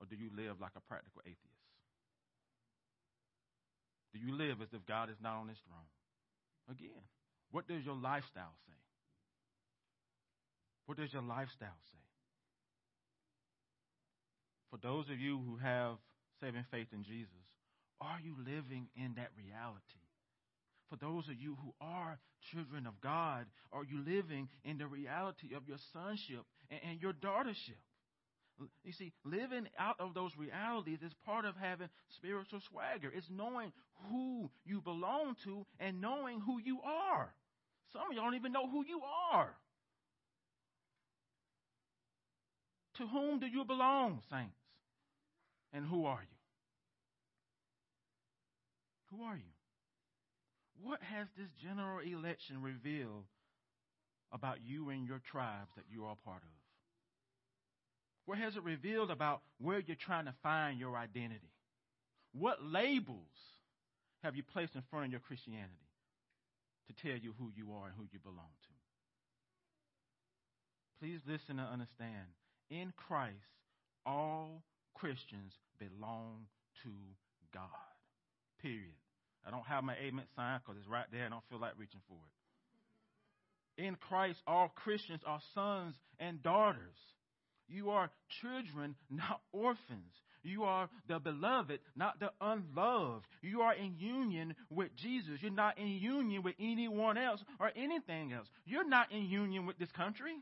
Or 0.00 0.06
do 0.06 0.16
you 0.16 0.28
live 0.36 0.60
like 0.60 0.72
a 0.76 0.80
practical 0.80 1.22
atheist? 1.24 1.64
Do 4.12 4.18
you 4.20 4.36
live 4.36 4.60
as 4.60 4.68
if 4.72 4.84
God 4.86 5.08
is 5.08 5.16
not 5.22 5.36
on 5.36 5.48
his 5.48 5.58
throne? 5.66 5.88
Again, 6.70 7.02
what 7.50 7.68
does 7.68 7.84
your 7.84 7.96
lifestyle 7.96 8.52
say? 8.66 8.76
What 10.90 10.98
does 10.98 11.12
your 11.12 11.22
lifestyle 11.22 11.78
say? 11.92 12.02
For 14.72 14.78
those 14.82 15.08
of 15.08 15.20
you 15.20 15.38
who 15.38 15.56
have 15.58 15.98
saving 16.40 16.64
faith 16.72 16.88
in 16.92 17.04
Jesus, 17.04 17.46
are 18.00 18.18
you 18.20 18.34
living 18.44 18.88
in 18.96 19.14
that 19.14 19.30
reality? 19.38 20.02
For 20.88 20.96
those 20.96 21.28
of 21.28 21.40
you 21.40 21.56
who 21.62 21.74
are 21.80 22.18
children 22.50 22.88
of 22.88 23.00
God, 23.00 23.46
are 23.72 23.84
you 23.84 24.02
living 24.04 24.48
in 24.64 24.78
the 24.78 24.88
reality 24.88 25.54
of 25.54 25.62
your 25.68 25.78
sonship 25.92 26.42
and, 26.68 26.80
and 26.82 27.00
your 27.00 27.12
daughtership? 27.12 27.78
You 28.82 28.92
see, 28.92 29.12
living 29.24 29.68
out 29.78 30.00
of 30.00 30.12
those 30.14 30.32
realities 30.36 30.98
is 31.06 31.12
part 31.24 31.44
of 31.44 31.54
having 31.54 31.88
spiritual 32.16 32.58
swagger. 32.68 33.12
It's 33.14 33.30
knowing 33.30 33.70
who 34.10 34.50
you 34.64 34.80
belong 34.80 35.36
to 35.44 35.64
and 35.78 36.00
knowing 36.00 36.40
who 36.40 36.58
you 36.58 36.80
are. 36.82 37.32
Some 37.92 38.02
of 38.02 38.08
you 38.10 38.20
don't 38.20 38.34
even 38.34 38.50
know 38.50 38.68
who 38.68 38.84
you 38.84 39.02
are. 39.32 39.54
To 43.00 43.06
whom 43.06 43.40
do 43.40 43.46
you 43.46 43.64
belong, 43.64 44.20
saints? 44.30 44.60
And 45.72 45.86
who 45.86 46.04
are 46.04 46.20
you? 46.20 46.36
Who 49.10 49.24
are 49.24 49.36
you? 49.36 49.54
What 50.82 51.00
has 51.02 51.26
this 51.34 51.48
general 51.62 52.00
election 52.00 52.60
revealed 52.60 53.24
about 54.32 54.58
you 54.62 54.90
and 54.90 55.06
your 55.06 55.20
tribes 55.30 55.70
that 55.76 55.86
you 55.90 56.04
are 56.04 56.12
a 56.12 56.26
part 56.28 56.42
of? 56.42 56.48
What 58.26 58.36
has 58.36 58.56
it 58.56 58.64
revealed 58.64 59.10
about 59.10 59.40
where 59.58 59.78
you're 59.80 59.96
trying 59.96 60.26
to 60.26 60.34
find 60.42 60.78
your 60.78 60.94
identity? 60.94 61.54
What 62.34 62.62
labels 62.62 63.16
have 64.22 64.36
you 64.36 64.42
placed 64.42 64.74
in 64.74 64.82
front 64.90 65.06
of 65.06 65.10
your 65.10 65.20
Christianity 65.20 65.88
to 66.88 67.02
tell 67.02 67.18
you 67.18 67.32
who 67.38 67.50
you 67.56 67.72
are 67.72 67.86
and 67.86 67.94
who 67.96 68.04
you 68.12 68.18
belong 68.22 68.52
to? 68.62 68.68
Please 71.00 71.20
listen 71.26 71.58
and 71.58 71.68
understand. 71.68 72.28
In 72.70 72.92
Christ, 73.08 73.34
all 74.06 74.62
Christians 74.94 75.52
belong 75.78 76.46
to 76.84 76.90
God. 77.52 77.64
Period. 78.62 78.94
I 79.46 79.50
don't 79.50 79.66
have 79.66 79.84
my 79.84 79.94
amen 79.94 80.26
sign 80.36 80.60
because 80.64 80.78
it's 80.78 80.88
right 80.88 81.06
there. 81.10 81.26
I 81.26 81.28
don't 81.30 81.44
feel 81.48 81.60
like 81.60 81.72
reaching 81.78 82.00
for 82.08 82.14
it. 82.16 83.86
In 83.86 83.96
Christ, 83.96 84.38
all 84.46 84.68
Christians 84.68 85.22
are 85.26 85.40
sons 85.54 85.94
and 86.18 86.42
daughters. 86.42 86.98
You 87.68 87.90
are 87.90 88.10
children, 88.42 88.94
not 89.08 89.40
orphans. 89.52 90.12
You 90.42 90.64
are 90.64 90.88
the 91.08 91.18
beloved, 91.18 91.80
not 91.96 92.18
the 92.18 92.30
unloved. 92.40 93.26
You 93.42 93.60
are 93.62 93.74
in 93.74 93.96
union 93.98 94.54
with 94.70 94.94
Jesus. 94.96 95.38
You're 95.40 95.52
not 95.52 95.78
in 95.78 95.88
union 95.88 96.42
with 96.42 96.54
anyone 96.58 97.16
else 97.18 97.40
or 97.58 97.70
anything 97.76 98.32
else. 98.32 98.48
You're 98.64 98.88
not 98.88 99.12
in 99.12 99.26
union 99.26 99.66
with 99.66 99.78
this 99.78 99.90
country. 99.92 100.34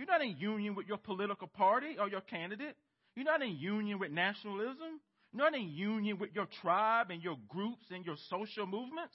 You're 0.00 0.06
not 0.06 0.22
in 0.22 0.38
union 0.38 0.74
with 0.74 0.88
your 0.88 0.96
political 0.96 1.46
party 1.46 1.96
or 2.00 2.08
your 2.08 2.22
candidate. 2.22 2.74
You're 3.14 3.26
not 3.26 3.42
in 3.42 3.58
union 3.58 3.98
with 3.98 4.10
nationalism. 4.10 4.98
You're 5.30 5.44
not 5.44 5.54
in 5.54 5.68
union 5.68 6.18
with 6.18 6.30
your 6.34 6.46
tribe 6.62 7.10
and 7.10 7.22
your 7.22 7.36
groups 7.50 7.84
and 7.90 8.06
your 8.06 8.16
social 8.30 8.64
movements. 8.64 9.14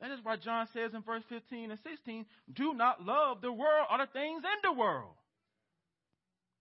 That 0.00 0.12
is 0.12 0.20
why 0.22 0.36
John 0.36 0.66
says 0.72 0.94
in 0.94 1.02
verse 1.02 1.24
15 1.28 1.72
and 1.72 1.78
16, 1.78 2.24
do 2.54 2.72
not 2.72 3.04
love 3.04 3.42
the 3.42 3.52
world 3.52 3.86
or 3.92 3.98
the 3.98 4.06
things 4.06 4.42
in 4.44 4.70
the 4.70 4.72
world. 4.72 5.12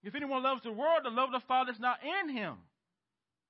If 0.04 0.14
anyone 0.14 0.44
loves 0.44 0.64
the 0.64 0.74
world, 0.74 1.04
the 1.06 1.10
love 1.10 1.30
of 1.34 1.42
the 1.42 1.48
Father 1.48 1.72
is 1.72 1.80
not 1.80 2.00
in 2.04 2.36
him. 2.36 2.56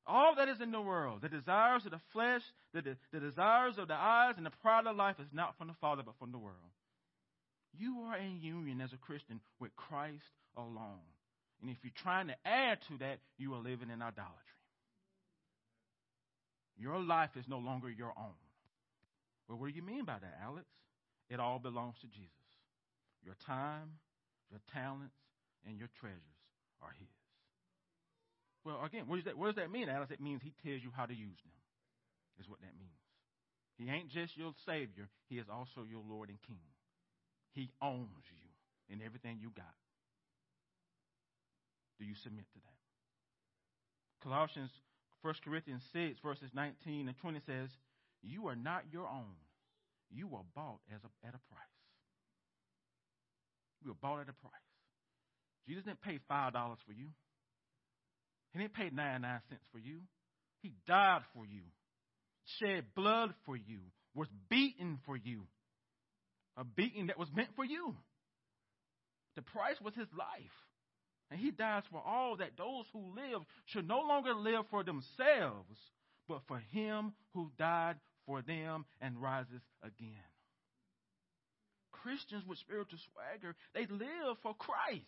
All 0.06 0.36
that 0.36 0.48
is 0.48 0.62
in 0.62 0.70
the 0.70 0.80
world, 0.80 1.22
the 1.24 1.30
desires 1.30 1.86
of 1.86 1.92
the 1.92 2.02
flesh, 2.14 2.44
the, 2.76 2.84
the, 2.84 2.98
the 3.12 3.20
desires 3.20 3.80
of 3.80 3.88
the 3.88 3.96
eyes, 3.96 4.36
and 4.38 4.46
the 4.46 4.54
pride 4.62 4.86
of 4.86 4.96
life 4.96 5.16
is 5.20 5.34
not 5.34 5.58
from 5.58 5.70
the 5.70 5.76
Father, 5.82 6.04
but 6.06 6.20
from 6.20 6.32
the 6.32 6.38
world. 6.38 6.70
You 7.78 8.06
are 8.08 8.18
in 8.18 8.42
union 8.42 8.82
as 8.82 8.94
a 8.94 8.98
Christian 8.98 9.40
with 9.60 9.76
Christ 9.76 10.24
alone. 10.58 11.06
And 11.62 11.70
if 11.70 11.78
you're 11.84 11.94
trying 12.02 12.28
to 12.28 12.36
add 12.46 12.80
to 12.88 12.98
that, 13.00 13.20
you 13.38 13.54
are 13.54 13.60
living 13.62 13.90
in 13.90 14.02
idolatry. 14.02 14.36
Your 16.78 17.00
life 17.00 17.32
is 17.36 17.46
no 17.48 17.58
longer 17.58 17.90
your 17.90 18.14
own. 18.18 18.40
Well, 19.48 19.58
what 19.58 19.70
do 19.70 19.76
you 19.76 19.84
mean 19.84 20.06
by 20.06 20.18
that, 20.22 20.40
Alex? 20.42 20.66
It 21.30 21.40
all 21.40 21.60
belongs 21.60 21.96
to 22.02 22.08
Jesus. 22.08 22.32
Your 23.24 23.36
time, 23.46 24.00
your 24.50 24.62
talents, 24.74 25.16
and 25.68 25.78
your 25.78 25.90
treasures 26.00 26.40
are 26.82 26.96
His. 26.98 27.10
Well, 28.64 28.80
again, 28.86 29.04
what 29.08 29.18
does 29.18 29.26
that, 29.26 29.38
what 29.38 29.48
does 29.48 29.56
that 29.56 29.72
mean, 29.72 29.90
Alex? 29.90 30.12
It 30.12 30.22
means 30.22 30.42
He 30.42 30.54
tells 30.64 30.82
you 30.82 30.92
how 30.96 31.06
to 31.06 31.14
use 31.14 31.38
them, 31.44 31.60
is 32.40 32.48
what 32.48 32.62
that 32.62 32.80
means. 32.80 33.04
He 33.78 33.90
ain't 33.90 34.10
just 34.10 34.38
your 34.38 34.54
Savior, 34.66 35.10
He 35.28 35.38
is 35.38 35.48
also 35.52 35.84
your 35.90 36.04
Lord 36.08 36.30
and 36.30 36.40
King. 36.48 36.64
He 37.54 37.72
owns 37.82 38.24
you 38.32 38.94
and 38.94 39.02
everything 39.02 39.38
you 39.42 39.52
got. 39.56 39.74
Do 42.00 42.06
you 42.06 42.16
submit 42.24 42.46
to 42.54 42.60
that? 42.60 42.80
Colossians 44.24 44.72
1 45.22 45.34
Corinthians 45.44 45.84
6, 45.92 46.20
verses 46.24 46.50
19 46.54 47.08
and 47.08 47.18
20 47.18 47.40
says, 47.46 47.70
You 48.22 48.48
are 48.48 48.56
not 48.56 48.84
your 48.92 49.06
own. 49.06 49.36
You 50.10 50.28
were 50.28 50.48
bought 50.56 50.80
as 50.94 51.02
a, 51.04 51.28
at 51.28 51.36
a 51.36 51.44
price. 51.52 51.78
You 53.84 53.90
were 53.90 53.98
bought 54.02 54.22
at 54.22 54.30
a 54.30 54.34
price. 54.34 54.54
Jesus 55.68 55.84
didn't 55.84 56.02
pay 56.02 56.20
$5 56.32 56.52
for 56.86 56.94
you. 56.94 57.08
He 58.54 58.60
didn't 58.60 58.74
pay 58.74 58.90
99 58.92 59.42
cents 59.50 59.66
for 59.72 59.78
you. 59.78 60.00
He 60.62 60.74
died 60.88 61.22
for 61.34 61.46
you, 61.46 61.62
shed 62.60 62.86
blood 62.96 63.34
for 63.46 63.56
you, 63.56 63.80
was 64.16 64.28
beaten 64.50 65.00
for 65.06 65.16
you. 65.16 65.44
A 66.60 66.66
beating 66.66 67.08
that 67.08 67.18
was 67.18 67.30
meant 67.34 67.50
for 67.56 67.64
you. 67.64 67.96
The 69.36 69.42
price 69.42 69.78
was 69.82 69.96
his 69.96 70.10
life. 70.18 70.58
And 71.32 71.40
he 71.40 71.52
dies 71.52 71.84
for 71.90 72.02
all 72.06 72.36
that 72.38 72.58
those 72.58 72.86
who 72.92 73.16
live 73.16 73.42
should 73.66 73.88
no 73.88 74.00
longer 74.00 74.34
live 74.34 74.66
for 74.70 74.84
themselves, 74.84 75.78
but 76.28 76.42
for 76.48 76.60
him 76.72 77.14
who 77.34 77.50
died 77.58 77.96
for 78.26 78.42
them 78.42 78.84
and 79.00 79.22
rises 79.22 79.62
again. 79.82 80.28
Christians 81.92 82.44
with 82.46 82.60
spiritual 82.60 83.00
swagger, 83.14 83.56
they 83.74 83.86
live 83.86 84.38
for 84.44 84.54
Christ. 84.56 85.06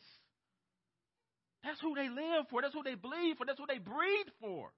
That's 1.63 1.81
who 1.81 1.95
they 1.95 2.07
live 2.09 2.45
for. 2.49 2.61
That's 2.61 2.73
who 2.73 2.83
they 2.83 2.95
believe 2.95 3.37
for. 3.37 3.45
That's 3.45 3.59
who 3.59 3.67
they 3.67 3.77
breathe 3.77 4.31
for. 4.39 4.71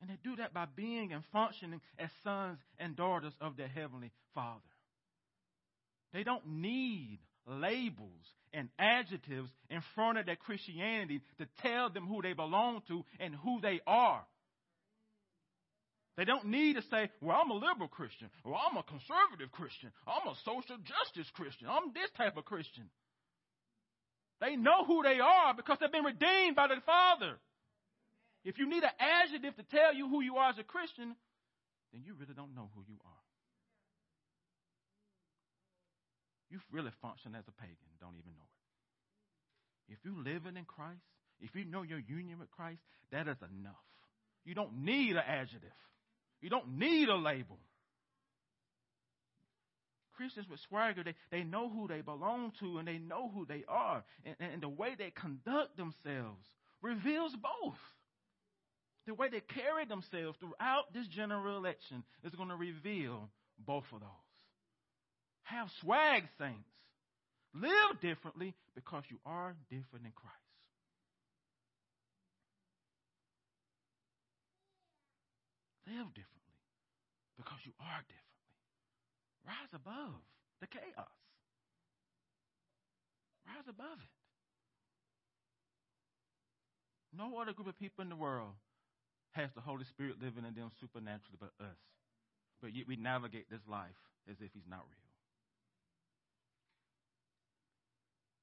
And 0.00 0.08
they 0.08 0.18
do 0.24 0.36
that 0.36 0.54
by 0.54 0.66
being 0.74 1.12
and 1.12 1.22
functioning 1.32 1.80
as 1.98 2.08
sons 2.24 2.58
and 2.78 2.96
daughters 2.96 3.34
of 3.40 3.56
their 3.56 3.68
Heavenly 3.68 4.12
Father. 4.34 4.60
They 6.12 6.22
don't 6.22 6.46
need 6.46 7.20
labels 7.46 8.26
and 8.52 8.68
adjectives 8.78 9.50
in 9.68 9.82
front 9.94 10.18
of 10.18 10.26
their 10.26 10.36
Christianity 10.36 11.20
to 11.38 11.46
tell 11.62 11.90
them 11.90 12.06
who 12.06 12.22
they 12.22 12.32
belong 12.32 12.82
to 12.88 13.04
and 13.18 13.34
who 13.34 13.60
they 13.60 13.80
are. 13.86 14.24
They 16.16 16.24
don't 16.24 16.46
need 16.46 16.76
to 16.76 16.82
say, 16.90 17.08
well, 17.20 17.38
I'm 17.42 17.50
a 17.50 17.54
liberal 17.54 17.88
Christian, 17.88 18.28
or 18.44 18.54
I'm 18.54 18.76
a 18.76 18.82
conservative 18.82 19.52
Christian, 19.52 19.90
I'm 20.06 20.28
a 20.28 20.34
social 20.44 20.76
justice 20.76 21.30
Christian, 21.34 21.68
I'm 21.68 21.92
this 21.94 22.10
type 22.16 22.36
of 22.36 22.44
Christian. 22.44 22.90
They 24.40 24.56
know 24.56 24.84
who 24.84 25.02
they 25.02 25.20
are 25.20 25.54
because 25.54 25.78
they've 25.80 25.92
been 25.92 26.04
redeemed 26.04 26.56
by 26.56 26.66
the 26.68 26.80
Father. 26.84 27.38
If 28.44 28.58
you 28.58 28.68
need 28.68 28.82
an 28.82 28.96
adjective 28.98 29.56
to 29.56 29.62
tell 29.64 29.94
you 29.94 30.08
who 30.08 30.22
you 30.22 30.36
are 30.36 30.50
as 30.50 30.58
a 30.58 30.64
Christian, 30.64 31.14
then 31.92 32.02
you 32.04 32.14
really 32.14 32.34
don't 32.34 32.54
know 32.54 32.70
who 32.74 32.82
you 32.88 32.96
are. 33.04 33.24
You 36.50 36.58
really 36.72 36.90
function 37.00 37.34
as 37.34 37.44
a 37.46 37.52
pagan, 37.60 37.76
don't 38.00 38.16
even 38.18 38.32
know 38.32 38.48
it. 39.88 39.92
If 39.92 39.98
you're 40.04 40.24
living 40.24 40.56
in 40.56 40.64
Christ, 40.64 41.02
if 41.40 41.54
you 41.54 41.64
know 41.64 41.82
your 41.82 41.98
union 41.98 42.38
with 42.38 42.50
Christ, 42.50 42.80
that 43.12 43.28
is 43.28 43.36
enough. 43.60 43.74
You 44.44 44.54
don't 44.54 44.84
need 44.84 45.16
an 45.16 45.22
adjective. 45.26 45.70
You 46.40 46.50
don't 46.50 46.78
need 46.78 47.08
a 47.08 47.16
label. 47.16 47.58
Christians 50.16 50.46
with 50.50 50.60
swagger, 50.68 51.02
they, 51.02 51.14
they 51.30 51.44
know 51.44 51.70
who 51.70 51.88
they 51.88 52.02
belong 52.02 52.52
to 52.60 52.78
and 52.78 52.86
they 52.86 52.98
know 52.98 53.30
who 53.32 53.46
they 53.46 53.64
are. 53.68 54.04
And, 54.24 54.36
and 54.38 54.62
the 54.62 54.68
way 54.68 54.94
they 54.96 55.10
conduct 55.10 55.76
themselves 55.76 56.46
reveals 56.82 57.34
both. 57.36 57.78
The 59.10 59.14
way 59.14 59.28
they 59.28 59.40
carry 59.40 59.86
themselves 59.86 60.38
throughout 60.38 60.94
this 60.94 61.08
general 61.08 61.56
election 61.56 62.04
is 62.22 62.32
going 62.32 62.50
to 62.50 62.54
reveal 62.54 63.28
both 63.58 63.82
of 63.92 63.98
those. 63.98 64.28
Have 65.42 65.66
swag, 65.80 66.22
saints. 66.38 66.70
Live 67.52 67.98
differently 68.00 68.54
because 68.76 69.02
you 69.10 69.18
are 69.26 69.56
different 69.68 70.06
in 70.06 70.12
Christ. 70.14 70.38
Live 75.88 76.06
differently 76.14 76.54
because 77.36 77.58
you 77.66 77.72
are 77.80 78.06
differently. 78.06 78.54
Rise 79.44 79.74
above 79.74 80.22
the 80.60 80.68
chaos. 80.68 81.10
Rise 83.44 83.66
above 83.68 83.98
it. 83.98 84.14
No 87.18 87.40
other 87.40 87.52
group 87.52 87.66
of 87.66 87.76
people 87.76 88.02
in 88.02 88.08
the 88.08 88.14
world 88.14 88.54
has 89.40 89.50
the 89.54 89.60
Holy 89.60 89.84
Spirit 89.84 90.16
living 90.20 90.44
in 90.44 90.54
them 90.54 90.70
supernaturally 90.80 91.38
but 91.38 91.52
us. 91.60 91.80
But 92.60 92.74
yet 92.74 92.86
we 92.86 92.96
navigate 92.96 93.50
this 93.50 93.64
life 93.68 93.96
as 94.28 94.36
if 94.40 94.52
He's 94.52 94.68
not 94.68 94.84
real. 94.84 95.10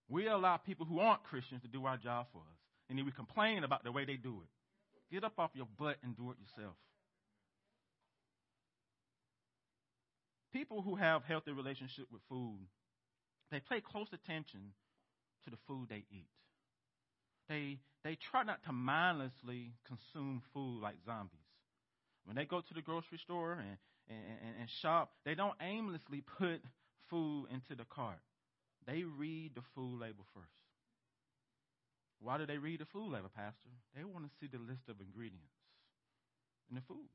We 0.10 0.28
allow 0.28 0.58
people 0.58 0.86
who 0.86 1.00
aren't 1.00 1.24
Christians 1.24 1.62
to 1.64 1.68
do 1.68 1.86
our 1.86 1.98
job 1.98 2.28
for 2.32 2.40
us. 2.40 2.60
And 2.90 2.98
then 2.98 3.06
we 3.06 3.12
complain 3.12 3.64
about 3.64 3.84
the 3.84 3.92
way 3.92 4.06
they 4.06 4.16
do 4.16 4.42
it. 4.42 5.14
Get 5.14 5.24
up 5.24 5.34
off 5.38 5.52
your 5.54 5.68
butt 5.78 5.98
and 6.04 6.16
do 6.16 6.32
it 6.32 6.38
yourself. 6.40 6.76
People 10.54 10.82
who 10.82 10.96
have 10.96 11.24
healthy 11.24 11.52
relationship 11.52 12.06
with 12.12 12.22
food, 12.30 12.60
they 13.52 13.60
pay 13.70 13.82
close 13.82 14.08
attention 14.14 14.72
to 15.44 15.50
the 15.50 15.58
food 15.68 15.88
they 15.90 16.04
eat. 16.10 16.30
They 17.50 17.80
they 18.04 18.18
try 18.32 18.44
not 18.44 18.64
to 18.66 18.72
mindlessly 18.72 19.74
consume 19.88 20.42
food 20.54 20.82
like 20.82 20.96
zombies. 21.06 21.40
When 22.26 22.36
they 22.36 22.46
go 22.46 22.62
to 22.62 22.74
the 22.74 22.82
grocery 22.82 23.20
store 23.24 23.54
and, 23.54 23.78
and, 24.10 24.56
and 24.60 24.70
shop, 24.82 25.12
they 25.26 25.36
don't 25.36 25.56
aimlessly 25.62 26.24
put 26.38 26.62
food 27.10 27.48
into 27.52 27.76
the 27.76 27.86
cart. 27.86 28.20
They 28.86 29.04
read 29.04 29.52
the 29.56 29.62
food 29.76 30.00
label 30.00 30.26
first. 30.34 30.48
Why 32.20 32.38
do 32.38 32.46
they 32.46 32.58
read 32.58 32.80
the 32.80 32.86
food 32.86 33.12
label, 33.12 33.30
Pastor? 33.36 33.70
They 33.96 34.04
want 34.04 34.26
to 34.26 34.32
see 34.40 34.48
the 34.48 34.60
list 34.60 34.90
of 34.90 35.00
ingredients 35.00 35.56
in 36.70 36.76
the 36.76 36.82
food. 36.88 37.08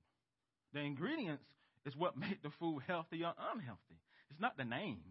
The 0.73 0.81
ingredients 0.81 1.45
is 1.85 1.97
what 1.97 2.17
make 2.21 2.43
the 2.43 2.53
food 2.59 2.83
healthy 2.87 3.25
or 3.25 3.35
unhealthy. 3.53 4.01
It's 4.31 4.41
not 4.41 4.57
the 4.57 4.65
name. 4.65 5.03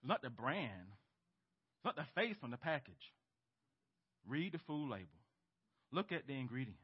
It's 0.00 0.08
not 0.08 0.22
the 0.22 0.30
brand. 0.30 0.90
It's 1.78 1.84
not 1.84 1.96
the 1.96 2.06
face 2.14 2.36
on 2.42 2.50
the 2.50 2.56
package. 2.56 3.12
Read 4.28 4.52
the 4.52 4.60
food 4.66 4.90
label. 4.90 5.06
Look 5.92 6.12
at 6.12 6.26
the 6.26 6.38
ingredients. 6.38 6.82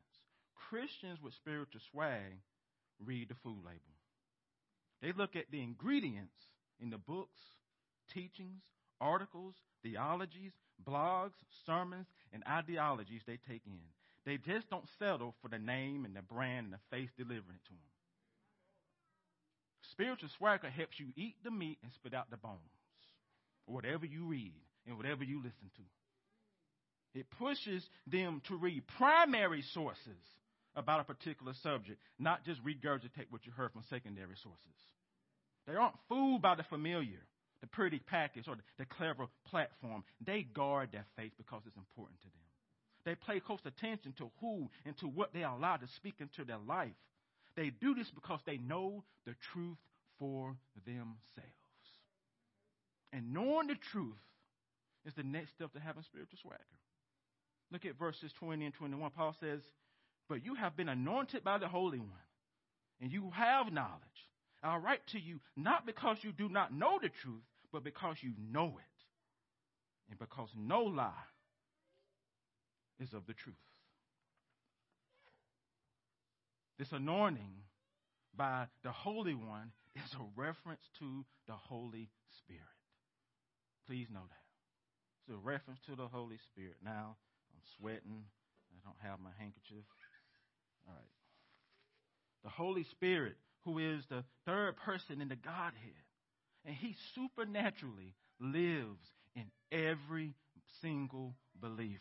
Christians 0.71 1.19
with 1.23 1.35
spiritual 1.35 1.81
swag 1.91 2.41
read 3.05 3.29
the 3.29 3.35
food 3.43 3.61
label. 3.65 3.95
They 5.03 5.13
look 5.13 5.37
at 5.37 5.51
the 5.51 5.63
ingredients 5.63 6.33
in 6.81 6.91
the 6.91 6.99
books, 6.99 7.41
teachings, 8.13 8.63
articles, 9.01 9.55
theologies, 9.83 10.53
blogs, 10.89 11.37
sermons, 11.67 12.07
and 12.33 12.43
ideologies 12.49 13.23
they 13.27 13.39
take 13.49 13.63
in. 13.67 13.81
They 14.25 14.39
just 14.39 14.71
don't 14.71 14.89
settle 14.99 15.35
for 15.43 15.49
the 15.49 15.59
name 15.59 16.05
and 16.07 16.17
the 16.17 16.23
brand 16.23 16.67
and 16.67 16.75
the 16.75 16.79
face 16.91 17.11
delivering 17.19 17.57
it 17.57 17.67
to 17.67 17.73
them. 17.73 17.95
Spiritual 19.91 20.31
swagger 20.39 20.71
helps 20.71 20.99
you 20.99 21.09
eat 21.17 21.37
the 21.45 21.51
meat 21.51 21.79
and 21.83 21.93
spit 21.93 22.15
out 22.15 22.31
the 22.31 22.39
bones, 22.39 22.59
whatever 23.67 24.07
you 24.07 24.25
read 24.25 24.55
and 24.87 24.97
whatever 24.97 25.23
you 25.23 25.39
listen 25.39 25.71
to. 25.77 25.83
It 27.15 27.27
pushes 27.39 27.89
them 28.07 28.43
to 28.49 28.57
read 28.57 28.83
primary 28.99 29.63
sources 29.73 30.19
about 30.75 31.01
a 31.01 31.05
particular 31.05 31.53
subject, 31.63 32.01
not 32.19 32.45
just 32.45 32.65
regurgitate 32.65 33.31
what 33.31 33.47
you 33.47 33.53
heard 33.53 33.73
from 33.73 33.83
secondary 33.89 34.37
sources. 34.43 34.79
They 35.67 35.75
aren't 35.75 35.95
fooled 36.09 36.43
by 36.43 36.57
the 36.57 36.65
familiar, 36.65 37.21
the 37.61 37.69
pretty 37.69 38.01
package, 38.01 38.49
or 38.49 38.57
the, 38.79 38.85
clever 38.85 39.27
platform. 39.47 40.03
They 40.21 40.43
guard 40.43 40.91
their 40.93 41.07
faith 41.17 41.33
because 41.39 41.63
it's 41.67 41.77
important 41.77 42.21
to 42.23 42.27
them. 42.27 42.35
They 43.05 43.15
pay 43.15 43.39
close 43.39 43.61
attention 43.65 44.15
to 44.19 44.31
who 44.41 44.69
and 44.85 44.97
to 44.99 45.07
what 45.07 45.33
they 45.33 45.45
are 45.45 45.57
allowed 45.57 45.79
to 45.79 45.89
speak 45.97 46.15
into 46.19 46.45
their 46.45 46.59
life. 46.59 46.97
They 47.57 47.71
do 47.71 47.95
this 47.95 48.11
because 48.15 48.41
they 48.45 48.57
know 48.57 49.05
the 49.25 49.35
truth 49.53 49.79
for 50.19 50.57
themselves. 50.85 51.21
And 53.13 53.33
knowing 53.33 53.69
the 53.69 53.77
truth 53.93 54.19
is 55.07 55.15
the 55.15 55.23
next 55.23 55.51
step 55.53 55.73
to 55.73 55.81
having 55.81 56.03
spiritual 56.03 56.39
swagger. 56.43 56.59
Look 57.75 57.87
at 57.87 57.99
verses 57.99 58.33
20 58.39 58.67
and 58.67 58.73
21. 58.73 59.11
Paul 59.11 59.35
says, 59.41 59.61
But 60.29 60.45
you 60.45 60.55
have 60.55 60.77
been 60.77 60.89
anointed 60.89 61.43
by 61.43 61.59
the 61.59 61.67
Holy 61.67 61.99
One, 61.99 62.09
and 63.01 63.11
you 63.11 63.33
have 63.35 63.73
knowledge. 63.73 63.99
I 64.63 64.77
write 64.77 65.05
to 65.09 65.19
you 65.19 65.41
not 65.57 65.85
because 65.85 66.19
you 66.23 66.31
do 66.31 66.49
not 66.49 66.73
know 66.73 67.01
the 67.03 67.09
truth, 67.09 67.43
but 67.73 67.83
because 67.83 68.19
you 68.21 68.31
know 68.53 68.67
it, 68.79 69.03
and 70.09 70.21
because 70.21 70.51
no 70.57 70.85
lie 70.85 71.11
is 73.01 73.13
of 73.13 73.27
the 73.27 73.35
truth. 73.35 73.57
This 76.79 76.93
anointing 76.93 77.57
by 78.37 78.67
the 78.85 78.93
Holy 78.93 79.35
One 79.35 79.73
is 79.97 80.15
a 80.15 80.41
reference 80.41 80.83
to 81.01 81.25
the 81.49 81.55
Holy 81.55 82.09
Spirit. 82.39 82.63
Please 83.89 84.07
know 84.13 84.23
that. 84.29 85.27
It's 85.27 85.35
a 85.35 85.45
reference 85.45 85.81
to 85.87 85.97
the 85.97 86.07
Holy 86.07 86.39
Spirit. 86.53 86.77
Now, 86.85 87.17
sweating. 87.79 88.25
I 88.73 88.79
don't 88.85 89.11
have 89.11 89.21
my 89.21 89.31
handkerchief. 89.39 89.85
All 90.87 90.95
right. 90.95 91.15
The 92.43 92.51
Holy 92.51 92.85
Spirit, 92.85 93.37
who 93.65 93.79
is 93.79 94.05
the 94.09 94.25
third 94.45 94.77
person 94.77 95.21
in 95.21 95.29
the 95.29 95.37
Godhead, 95.37 96.05
and 96.65 96.75
he 96.75 96.97
supernaturally 97.15 98.15
lives 98.41 99.01
in 99.35 99.45
every 99.73 100.35
single 100.81 101.35
believer. 101.61 102.01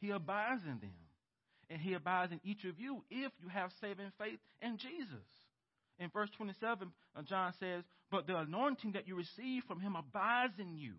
He 0.00 0.10
abides 0.10 0.62
in 0.64 0.80
them 0.80 0.94
and 1.70 1.80
he 1.80 1.94
abides 1.94 2.32
in 2.32 2.40
each 2.42 2.64
of 2.64 2.78
you 2.78 3.04
if 3.10 3.32
you 3.40 3.48
have 3.48 3.70
saving 3.80 4.12
faith 4.18 4.40
in 4.60 4.76
Jesus. 4.76 5.26
In 5.98 6.10
verse 6.10 6.30
27, 6.36 6.90
uh, 7.14 7.22
John 7.22 7.52
says, 7.60 7.84
But 8.10 8.26
the 8.26 8.36
anointing 8.38 8.92
that 8.92 9.06
you 9.06 9.14
receive 9.14 9.62
from 9.68 9.80
him 9.80 9.94
abides 9.94 10.54
in 10.58 10.76
you. 10.76 10.94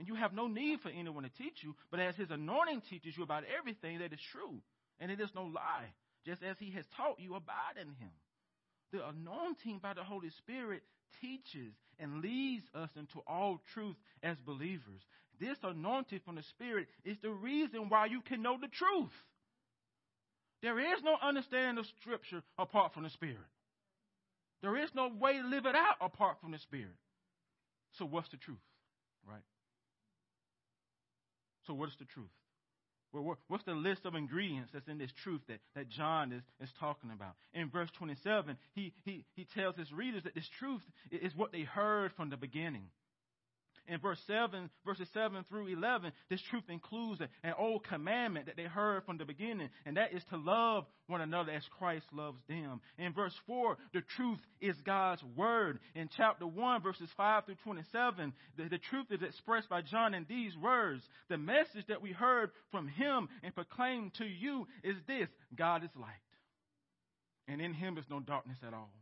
And 0.00 0.08
you 0.08 0.14
have 0.14 0.32
no 0.32 0.48
need 0.48 0.80
for 0.80 0.88
anyone 0.88 1.24
to 1.24 1.30
teach 1.36 1.62
you, 1.62 1.76
but 1.90 2.00
as 2.00 2.16
his 2.16 2.30
anointing 2.30 2.80
teaches 2.88 3.14
you 3.18 3.22
about 3.22 3.44
everything 3.58 3.98
that 3.98 4.14
is 4.14 4.18
true, 4.32 4.62
and 4.98 5.10
it 5.10 5.20
is 5.20 5.28
no 5.34 5.42
lie, 5.42 5.92
just 6.24 6.42
as 6.42 6.56
he 6.58 6.70
has 6.70 6.86
taught 6.96 7.20
you, 7.20 7.34
abide 7.34 7.76
in 7.78 7.88
him. 7.88 8.10
The 8.92 9.06
anointing 9.06 9.78
by 9.82 9.92
the 9.92 10.02
Holy 10.02 10.30
Spirit 10.38 10.80
teaches 11.20 11.74
and 11.98 12.22
leads 12.22 12.64
us 12.74 12.88
into 12.96 13.20
all 13.26 13.60
truth 13.74 13.96
as 14.22 14.38
believers. 14.46 15.02
This 15.38 15.58
anointing 15.62 16.20
from 16.24 16.36
the 16.36 16.44
Spirit 16.44 16.88
is 17.04 17.18
the 17.20 17.28
reason 17.30 17.90
why 17.90 18.06
you 18.06 18.22
can 18.22 18.40
know 18.40 18.56
the 18.58 18.68
truth. 18.68 19.12
There 20.62 20.80
is 20.80 21.02
no 21.04 21.16
understanding 21.20 21.76
of 21.76 21.84
Scripture 22.00 22.42
apart 22.58 22.94
from 22.94 23.02
the 23.02 23.10
Spirit. 23.10 23.36
There 24.62 24.78
is 24.78 24.88
no 24.94 25.10
way 25.20 25.34
to 25.42 25.46
live 25.46 25.66
it 25.66 25.74
out 25.74 25.96
apart 26.00 26.38
from 26.40 26.52
the 26.52 26.58
Spirit. 26.58 26.96
So, 27.98 28.06
what's 28.06 28.30
the 28.30 28.38
truth? 28.38 28.56
Right? 29.28 29.42
So, 31.66 31.74
what 31.74 31.88
is 31.88 31.96
the 31.98 32.04
truth? 32.06 32.30
What's 33.48 33.64
the 33.64 33.72
list 33.72 34.06
of 34.06 34.14
ingredients 34.14 34.70
that's 34.72 34.86
in 34.86 34.98
this 34.98 35.10
truth 35.24 35.40
that, 35.48 35.58
that 35.74 35.88
John 35.88 36.32
is, 36.32 36.42
is 36.60 36.70
talking 36.78 37.10
about? 37.10 37.34
In 37.52 37.68
verse 37.68 37.88
27, 37.98 38.56
he, 38.72 38.92
he, 39.04 39.24
he 39.34 39.44
tells 39.52 39.74
his 39.76 39.92
readers 39.92 40.22
that 40.22 40.36
this 40.36 40.48
truth 40.60 40.82
is 41.10 41.34
what 41.34 41.50
they 41.50 41.62
heard 41.62 42.12
from 42.12 42.30
the 42.30 42.36
beginning 42.36 42.86
in 43.90 43.98
verse 43.98 44.20
7, 44.28 44.70
verses 44.86 45.08
7 45.12 45.44
through 45.48 45.66
11, 45.66 46.12
this 46.30 46.40
truth 46.48 46.62
includes 46.68 47.20
an 47.42 47.54
old 47.58 47.82
commandment 47.82 48.46
that 48.46 48.56
they 48.56 48.62
heard 48.62 49.04
from 49.04 49.18
the 49.18 49.24
beginning, 49.24 49.68
and 49.84 49.96
that 49.96 50.12
is 50.14 50.22
to 50.30 50.36
love 50.36 50.86
one 51.08 51.20
another 51.20 51.50
as 51.50 51.64
Christ 51.76 52.06
loves 52.12 52.38
them. 52.48 52.80
In 52.98 53.12
verse 53.12 53.34
4, 53.48 53.76
the 53.92 54.02
truth 54.16 54.38
is 54.60 54.76
God's 54.86 55.24
word. 55.36 55.80
In 55.96 56.08
chapter 56.16 56.46
1, 56.46 56.82
verses 56.82 57.08
5 57.16 57.46
through 57.46 57.56
27, 57.64 58.32
the, 58.56 58.68
the 58.68 58.78
truth 58.78 59.06
is 59.10 59.22
expressed 59.22 59.68
by 59.68 59.82
John 59.82 60.14
in 60.14 60.24
these 60.28 60.56
words. 60.56 61.02
The 61.28 61.38
message 61.38 61.86
that 61.88 62.00
we 62.00 62.12
heard 62.12 62.50
from 62.70 62.86
him 62.86 63.28
and 63.42 63.52
proclaimed 63.52 64.14
to 64.18 64.24
you 64.24 64.68
is 64.84 64.94
this 65.08 65.28
God 65.56 65.82
is 65.82 65.90
light, 65.96 66.06
and 67.48 67.60
in 67.60 67.74
him 67.74 67.98
is 67.98 68.04
no 68.08 68.20
darkness 68.20 68.58
at 68.64 68.72
all. 68.72 68.92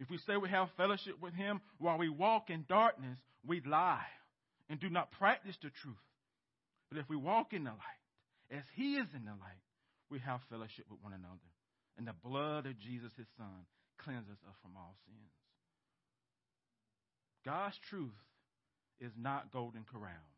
If 0.00 0.10
we 0.10 0.18
say 0.18 0.36
we 0.36 0.48
have 0.48 0.70
fellowship 0.76 1.22
with 1.22 1.34
him 1.34 1.60
while 1.78 1.98
we 1.98 2.08
walk 2.08 2.50
in 2.50 2.64
darkness, 2.68 3.16
we 3.46 3.62
lie 3.64 4.02
and 4.68 4.80
do 4.80 4.88
not 4.88 5.12
practice 5.12 5.56
the 5.62 5.70
truth. 5.70 5.96
But 6.90 6.98
if 6.98 7.08
we 7.08 7.16
walk 7.16 7.52
in 7.52 7.64
the 7.64 7.70
light, 7.70 8.04
as 8.50 8.64
he 8.74 8.94
is 8.96 9.08
in 9.14 9.24
the 9.24 9.32
light, 9.32 9.64
we 10.10 10.18
have 10.20 10.40
fellowship 10.50 10.86
with 10.90 11.02
one 11.02 11.12
another. 11.12 11.50
And 11.96 12.06
the 12.06 12.14
blood 12.24 12.66
of 12.66 12.78
Jesus, 12.78 13.12
his 13.16 13.26
son, 13.36 13.66
cleanses 13.98 14.38
us 14.48 14.56
from 14.62 14.72
all 14.76 14.94
sins. 15.06 15.32
God's 17.44 17.78
truth 17.90 18.18
is 19.00 19.12
not 19.18 19.52
golden 19.52 19.84
corral. 19.84 20.28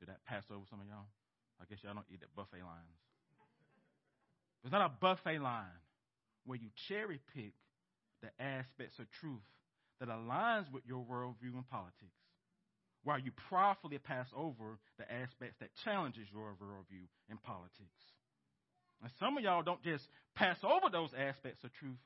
Did 0.00 0.08
that 0.08 0.24
pass 0.24 0.44
over 0.50 0.64
some 0.70 0.80
of 0.80 0.86
y'all? 0.86 1.10
I 1.60 1.64
guess 1.68 1.78
y'all 1.82 1.94
don't 1.94 2.06
eat 2.12 2.22
at 2.22 2.34
buffet 2.34 2.62
lines. 2.62 2.98
It's 4.62 4.72
not 4.72 4.86
a 4.86 4.92
buffet 5.00 5.38
line 5.38 5.82
where 6.46 6.58
you 6.58 6.68
cherry 6.88 7.20
pick 7.34 7.52
the 8.22 8.30
aspects 8.42 8.98
of 8.98 9.10
truth 9.20 9.44
that 10.00 10.08
aligns 10.08 10.70
with 10.72 10.84
your 10.86 11.04
worldview 11.04 11.54
and 11.54 11.68
politics, 11.68 12.18
while 13.04 13.18
you 13.18 13.30
properly 13.48 13.98
pass 13.98 14.26
over 14.36 14.78
the 14.98 15.10
aspects 15.10 15.56
that 15.60 15.70
challenges 15.84 16.26
your 16.32 16.54
worldview 16.60 17.06
and 17.30 17.42
politics. 17.42 18.02
And 19.02 19.10
some 19.18 19.36
of 19.36 19.44
y'all 19.44 19.62
don't 19.62 19.82
just 19.82 20.04
pass 20.34 20.58
over 20.64 20.90
those 20.90 21.10
aspects 21.16 21.62
of 21.64 21.72
truth, 21.74 21.98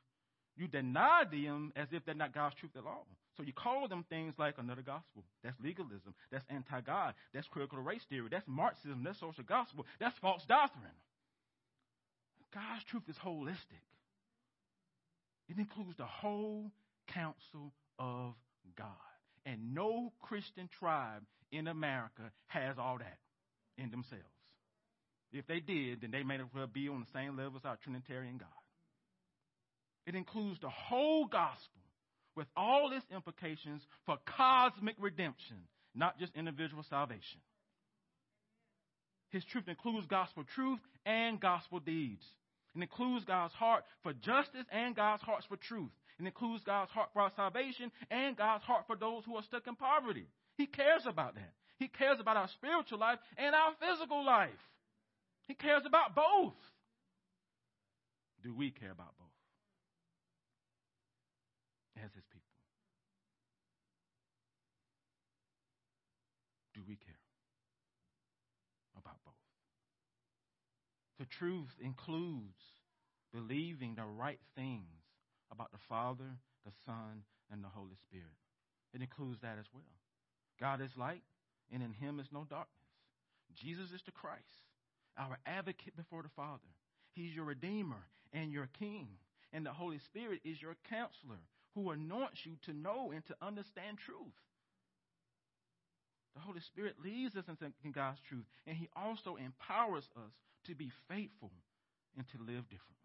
you 0.57 0.69
deny 0.69 1.25
them 1.31 1.73
as 1.77 1.89
if 1.93 2.05
they're 2.05 2.15
not 2.15 2.35
God's 2.35 2.55
truth 2.57 2.73
at 2.77 2.85
all. 2.85 3.07
So 3.37 3.43
you 3.43 3.53
call 3.55 3.89
them 3.89 4.05
things 4.11 4.35
like 4.39 4.57
another 4.59 4.83
gospel. 4.83 5.25
That's 5.43 5.57
legalism. 5.63 6.15
That's 6.31 6.45
anti 6.51 6.83
God. 6.83 7.15
That's 7.33 7.49
critical 7.49 7.79
race 7.79 8.03
theory. 8.11 8.29
That's 8.31 8.47
Marxism. 8.47 9.03
That's 9.05 9.19
social 9.19 9.45
gospel. 9.45 9.87
That's 9.99 10.17
false 10.21 10.43
doctrine. 10.47 10.85
God's 12.53 12.85
truth 12.91 13.05
is 13.09 13.17
holistic. 13.25 13.81
It 15.49 15.59
includes 15.59 15.97
the 15.97 16.05
whole 16.05 16.71
counsel 17.15 17.73
of 17.99 18.35
God. 18.77 18.87
And 19.45 19.75
no 19.75 20.13
Christian 20.21 20.69
tribe 20.79 21.23
in 21.51 21.67
America 21.67 22.31
has 22.49 22.77
all 22.79 22.99
that 22.99 23.19
in 23.77 23.91
themselves. 23.91 24.25
If 25.33 25.47
they 25.47 25.61
did, 25.61 26.03
then 26.03 26.11
they 26.11 26.23
may 26.23 26.37
as 26.37 26.43
well 26.55 26.67
be 26.67 26.89
on 26.89 27.01
the 27.01 27.19
same 27.19 27.37
level 27.37 27.57
as 27.57 27.65
our 27.65 27.79
Trinitarian 27.83 28.37
God. 28.39 28.49
It 30.07 30.15
includes 30.15 30.61
the 30.61 30.69
whole 30.69 31.27
gospel 31.27 31.81
with 32.37 32.47
all 32.57 32.93
its 32.93 33.07
implications 33.15 33.83
for 34.05 34.19
cosmic 34.37 34.97
redemption, 34.99 35.57
not 35.95 36.19
just 36.19 36.35
individual 36.35 36.85
salvation. 36.89 37.41
His 39.31 39.45
truth 39.45 39.69
includes 39.69 40.07
gospel 40.07 40.45
truth 40.55 40.81
and 41.07 41.41
gospel 41.41 41.81
deeds. 41.81 42.25
It 42.75 42.83
includes 42.83 43.25
God's 43.25 43.55
heart 43.55 43.85
for 44.03 44.13
justice 44.13 44.67
and 44.71 44.95
God's 44.95 45.23
heart 45.23 45.45
for 45.49 45.57
truth. 45.57 45.91
It 46.19 46.27
includes 46.27 46.63
God's 46.65 46.91
heart 46.91 47.11
for 47.13 47.23
our 47.23 47.33
salvation 47.37 47.91
and 48.11 48.37
God's 48.37 48.65
heart 48.65 48.85
for 48.87 48.97
those 48.97 49.25
who 49.25 49.37
are 49.37 49.43
stuck 49.43 49.67
in 49.67 49.77
poverty. 49.77 50.27
He 50.57 50.67
cares 50.67 51.03
about 51.07 51.35
that. 51.35 51.53
He 51.79 51.89
cares 51.89 52.19
about 52.21 52.37
our 52.37 52.49
spiritual 52.55 52.99
life 52.99 53.19
and 53.37 53.55
our 53.55 53.73
physical 53.81 54.25
life. 54.25 54.51
He 55.49 55.55
cares 55.55 55.83
about 55.87 56.15
both. 56.15 56.55
Do 58.43 58.55
we 58.55 58.71
care 58.71 58.91
about 58.91 59.15
both? 59.19 59.29
As 61.97 62.11
his 62.15 62.25
people. 62.33 62.43
Do 66.75 66.83
we 66.89 66.97
care 66.97 67.15
about 68.97 69.17
both? 69.25 69.35
The 71.19 71.27
truth 71.39 71.71
includes 71.81 72.59
believing 73.33 73.95
the 73.95 74.05
right 74.05 74.41
things 74.55 75.02
about 75.53 75.71
the 75.71 75.85
Father, 75.89 76.39
the 76.65 76.73
Son, 76.87 77.23
and 77.53 77.63
the 77.63 77.69
Holy 77.69 77.97
Spirit. 78.09 78.41
It 78.95 79.03
includes 79.03 79.41
that 79.43 79.59
as 79.59 79.67
well. 79.73 79.85
God 80.59 80.81
is 80.81 80.97
light, 80.97 81.23
and 81.71 81.83
in 81.83 81.93
him 81.93 82.19
is 82.19 82.27
no 82.33 82.47
darkness. 82.49 82.69
Jesus 83.55 83.93
is 83.93 84.03
the 84.07 84.13
Christ, 84.13 84.65
our 85.19 85.39
advocate 85.47 85.97
before 85.97 86.23
the 86.23 86.33
Father. 86.35 86.73
He's 87.13 87.35
your 87.35 87.45
Redeemer 87.45 88.03
and 88.33 88.51
your 88.51 88.69
King. 88.79 89.09
And 89.53 89.67
the 89.67 89.73
Holy 89.73 89.99
Spirit 89.99 90.41
is 90.45 90.63
your 90.63 90.77
counselor 90.89 91.41
who 91.75 91.91
anoints 91.91 92.41
you 92.45 92.53
to 92.65 92.73
know 92.73 93.13
and 93.13 93.25
to 93.27 93.37
understand 93.43 93.99
truth. 93.99 94.41
The 96.35 96.41
Holy 96.41 96.61
Spirit 96.61 96.97
leads 97.05 97.37
us 97.37 97.45
in 97.85 97.93
God's 97.93 98.21
truth, 98.27 98.45
and 98.67 98.77
He 98.77 98.89
also 98.97 99.37
empowers 99.37 100.09
us 100.17 100.33
to 100.65 100.75
be 100.75 100.91
faithful 101.09 101.51
and 102.17 102.27
to 102.29 102.39
live 102.39 102.65
differently. 102.71 103.02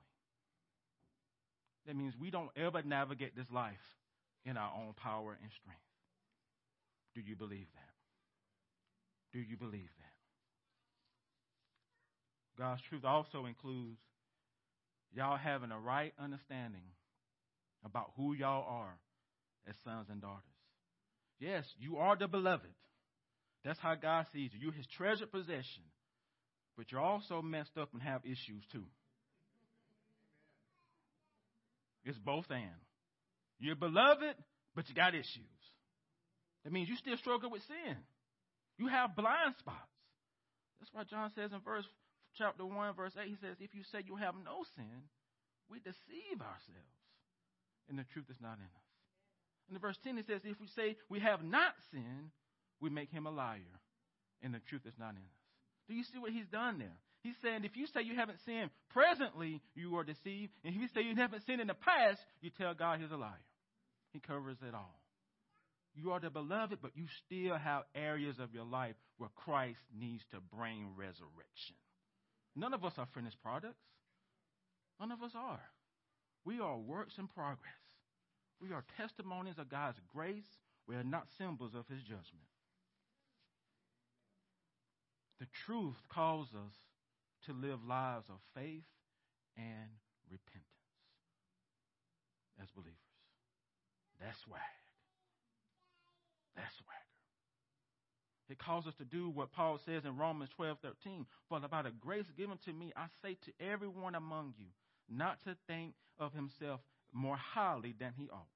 That 1.87 1.95
means 1.95 2.13
we 2.19 2.29
don't 2.29 2.49
ever 2.57 2.83
navigate 2.83 3.35
this 3.35 3.49
life 3.51 3.73
in 4.45 4.57
our 4.57 4.71
own 4.77 4.93
power 4.93 5.37
and 5.41 5.51
strength. 5.61 5.81
Do 7.15 7.21
you 7.21 7.35
believe 7.35 7.67
that? 7.73 7.93
Do 9.33 9.39
you 9.39 9.57
believe 9.57 9.89
that? 9.97 10.17
God's 12.61 12.81
truth 12.89 13.05
also 13.05 13.45
includes 13.45 13.99
y'all 15.13 15.37
having 15.37 15.71
a 15.71 15.79
right 15.79 16.13
understanding 16.19 16.81
about 17.85 18.11
who 18.17 18.33
y'all 18.33 18.65
are 18.67 18.97
as 19.67 19.75
sons 19.83 20.07
and 20.09 20.21
daughters. 20.21 20.43
Yes, 21.39 21.65
you 21.79 21.97
are 21.97 22.17
the 22.17 22.27
beloved. 22.27 22.67
That's 23.63 23.79
how 23.79 23.95
God 23.95 24.25
sees 24.33 24.51
you. 24.53 24.59
You're 24.61 24.71
his 24.73 24.87
treasured 24.97 25.31
possession. 25.31 25.83
But 26.75 26.91
you're 26.91 27.01
also 27.01 27.41
messed 27.41 27.77
up 27.79 27.89
and 27.93 28.01
have 28.01 28.21
issues 28.25 28.63
too. 28.71 28.85
It's 32.07 32.17
both 32.17 32.45
and. 32.49 32.79
You're 33.59 33.75
beloved, 33.75 34.35
but 34.75 34.87
you 34.87 34.95
got 34.95 35.13
issues. 35.13 35.59
That 36.63 36.71
means 36.71 36.87
you 36.87 36.95
still 36.95 37.17
struggle 37.17 37.51
with 37.51 37.61
sin. 37.67 37.97
You 38.77 38.87
have 38.87 39.15
blind 39.15 39.55
spots. 39.59 39.91
That's 40.79 40.93
why 40.93 41.03
John 41.03 41.31
says 41.35 41.51
in 41.51 41.59
verse 41.59 41.85
chapter 42.37 42.65
1, 42.65 42.95
verse 42.95 43.13
8, 43.19 43.27
he 43.27 43.35
says, 43.41 43.57
If 43.59 43.75
you 43.75 43.83
say 43.91 44.03
you 44.05 44.15
have 44.15 44.35
no 44.35 44.63
sin, 44.75 45.09
we 45.69 45.79
deceive 45.79 46.39
ourselves, 46.39 46.95
and 47.89 47.99
the 47.99 48.05
truth 48.13 48.29
is 48.29 48.37
not 48.39 48.57
in 48.57 48.71
us. 48.71 48.87
In 49.71 49.79
verse 49.79 49.97
10, 50.03 50.15
he 50.17 50.23
says, 50.23 50.41
If 50.45 50.61
we 50.61 50.67
say 50.67 50.95
we 51.09 51.19
have 51.19 51.43
not 51.43 51.73
sinned, 51.91 52.31
we 52.79 52.89
make 52.89 53.11
him 53.11 53.25
a 53.25 53.31
liar, 53.31 53.81
and 54.41 54.53
the 54.53 54.61
truth 54.69 54.85
is 54.85 54.95
not 54.97 55.11
in 55.11 55.25
us. 55.27 55.43
Do 55.89 55.95
you 55.95 56.03
see 56.03 56.19
what 56.19 56.31
he's 56.31 56.47
done 56.47 56.79
there? 56.79 56.99
He's 57.27 57.35
saying 57.41 57.65
if 57.65 57.75
you 57.75 57.87
say 57.87 58.03
you 58.03 58.15
haven't 58.15 58.39
sinned 58.45 58.69
presently, 58.91 59.61
you 59.75 59.97
are 59.97 60.05
deceived. 60.05 60.53
And 60.63 60.73
if 60.73 60.79
you 60.81 60.87
say 60.95 61.01
you 61.01 61.13
haven't 61.13 61.45
sinned 61.45 61.59
in 61.59 61.67
the 61.67 61.73
past, 61.73 62.21
you 62.39 62.51
tell 62.57 62.73
God 62.73 63.01
he's 63.01 63.11
a 63.11 63.17
liar. 63.17 63.43
He 64.13 64.21
covers 64.21 64.55
it 64.65 64.73
all. 64.73 64.97
You 65.93 66.11
are 66.11 66.21
the 66.21 66.29
beloved, 66.29 66.79
but 66.81 66.91
you 66.95 67.03
still 67.25 67.57
have 67.57 67.83
areas 67.93 68.39
of 68.39 68.53
your 68.53 68.63
life 68.63 68.95
where 69.17 69.29
Christ 69.35 69.79
needs 69.93 70.23
to 70.31 70.37
bring 70.55 70.87
resurrection. 70.95 71.75
None 72.55 72.73
of 72.73 72.85
us 72.85 72.93
are 72.97 73.09
finished 73.13 73.43
products. 73.43 73.83
None 74.97 75.11
of 75.11 75.21
us 75.21 75.31
are. 75.35 75.59
We 76.45 76.61
are 76.61 76.77
works 76.77 77.15
in 77.17 77.27
progress. 77.27 77.83
We 78.61 78.71
are 78.71 78.85
testimonies 78.95 79.57
of 79.57 79.67
God's 79.67 79.99
grace. 80.15 80.47
We 80.87 80.95
are 80.95 81.03
not 81.03 81.27
symbols 81.37 81.73
of 81.75 81.89
his 81.89 81.99
judgment. 82.03 82.47
The 85.41 85.47
truth 85.65 85.97
calls 86.07 86.47
us 86.55 86.73
to 87.45 87.53
live 87.53 87.79
lives 87.87 88.25
of 88.29 88.39
faith 88.55 88.85
and 89.55 89.89
repentance 90.29 90.65
as 92.61 92.69
believers. 92.71 92.97
That's 94.19 94.39
swag. 94.41 94.61
That's 96.55 96.73
swagger. 96.75 97.07
It 98.49 98.57
calls 98.57 98.87
us 98.87 98.95
to 98.95 99.05
do 99.05 99.29
what 99.29 99.51
Paul 99.51 99.79
says 99.85 100.05
in 100.05 100.17
Romans 100.17 100.49
12, 100.55 100.77
13. 100.81 101.25
For 101.49 101.59
by 101.59 101.81
the 101.81 101.91
grace 101.91 102.25
given 102.37 102.57
to 102.65 102.73
me, 102.73 102.93
I 102.95 103.07
say 103.21 103.37
to 103.45 103.65
everyone 103.65 104.15
among 104.15 104.53
you, 104.57 104.67
not 105.09 105.43
to 105.43 105.55
think 105.67 105.93
of 106.17 106.33
himself 106.33 106.79
more 107.13 107.37
highly 107.37 107.93
than 107.99 108.13
he 108.17 108.29
ought, 108.29 108.47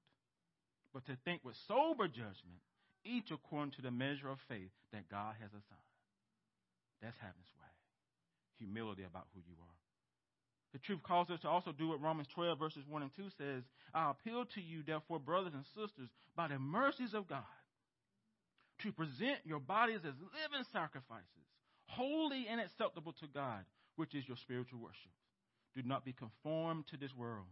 but 0.92 1.04
to 1.06 1.16
think 1.24 1.44
with 1.44 1.56
sober 1.68 2.08
judgment, 2.08 2.60
each 3.04 3.30
according 3.30 3.72
to 3.72 3.82
the 3.82 3.90
measure 3.90 4.30
of 4.30 4.38
faith 4.48 4.70
that 4.92 5.08
God 5.10 5.34
has 5.40 5.50
assigned. 5.50 5.92
That's 7.02 7.16
having 7.20 7.44
swag. 7.52 7.61
Humility 8.62 9.02
about 9.02 9.26
who 9.34 9.40
you 9.40 9.56
are. 9.60 9.78
The 10.72 10.78
truth 10.78 11.02
calls 11.02 11.28
us 11.30 11.40
to 11.40 11.48
also 11.48 11.72
do 11.72 11.88
what 11.88 12.00
Romans 12.00 12.28
12, 12.34 12.58
verses 12.58 12.84
1 12.88 13.02
and 13.02 13.10
2 13.16 13.24
says. 13.36 13.64
I 13.92 14.10
appeal 14.10 14.44
to 14.54 14.60
you, 14.60 14.82
therefore, 14.86 15.18
brothers 15.18 15.52
and 15.52 15.64
sisters, 15.66 16.08
by 16.36 16.46
the 16.48 16.58
mercies 16.58 17.12
of 17.12 17.28
God, 17.28 17.42
to 18.82 18.92
present 18.92 19.38
your 19.44 19.58
bodies 19.58 20.00
as 20.06 20.14
living 20.14 20.64
sacrifices, 20.72 21.26
holy 21.86 22.46
and 22.48 22.60
acceptable 22.60 23.12
to 23.20 23.26
God, 23.26 23.64
which 23.96 24.14
is 24.14 24.26
your 24.26 24.36
spiritual 24.36 24.78
worship. 24.78 25.12
Do 25.74 25.82
not 25.84 26.04
be 26.04 26.12
conformed 26.12 26.86
to 26.88 26.96
this 26.96 27.14
world, 27.14 27.46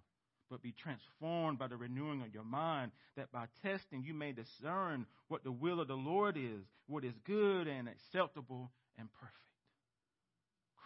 but 0.49 0.63
be 0.63 0.73
transformed 0.73 1.59
by 1.59 1.67
the 1.67 1.77
renewing 1.77 2.23
of 2.23 2.33
your 2.33 2.45
mind, 2.45 2.93
that 3.17 3.33
by 3.33 3.47
testing 3.63 4.05
you 4.05 4.15
may 4.15 4.33
discern 4.33 5.07
what 5.29 5.45
the 5.45 5.53
will 5.53 5.81
of 5.81 5.89
the 5.89 5.95
Lord 5.95 6.37
is, 6.37 6.65
what 6.87 7.05
is 7.05 7.15
good 7.27 7.67
and 7.67 7.89
acceptable 7.89 8.71
and 8.97 9.09
perfect. 9.13 9.37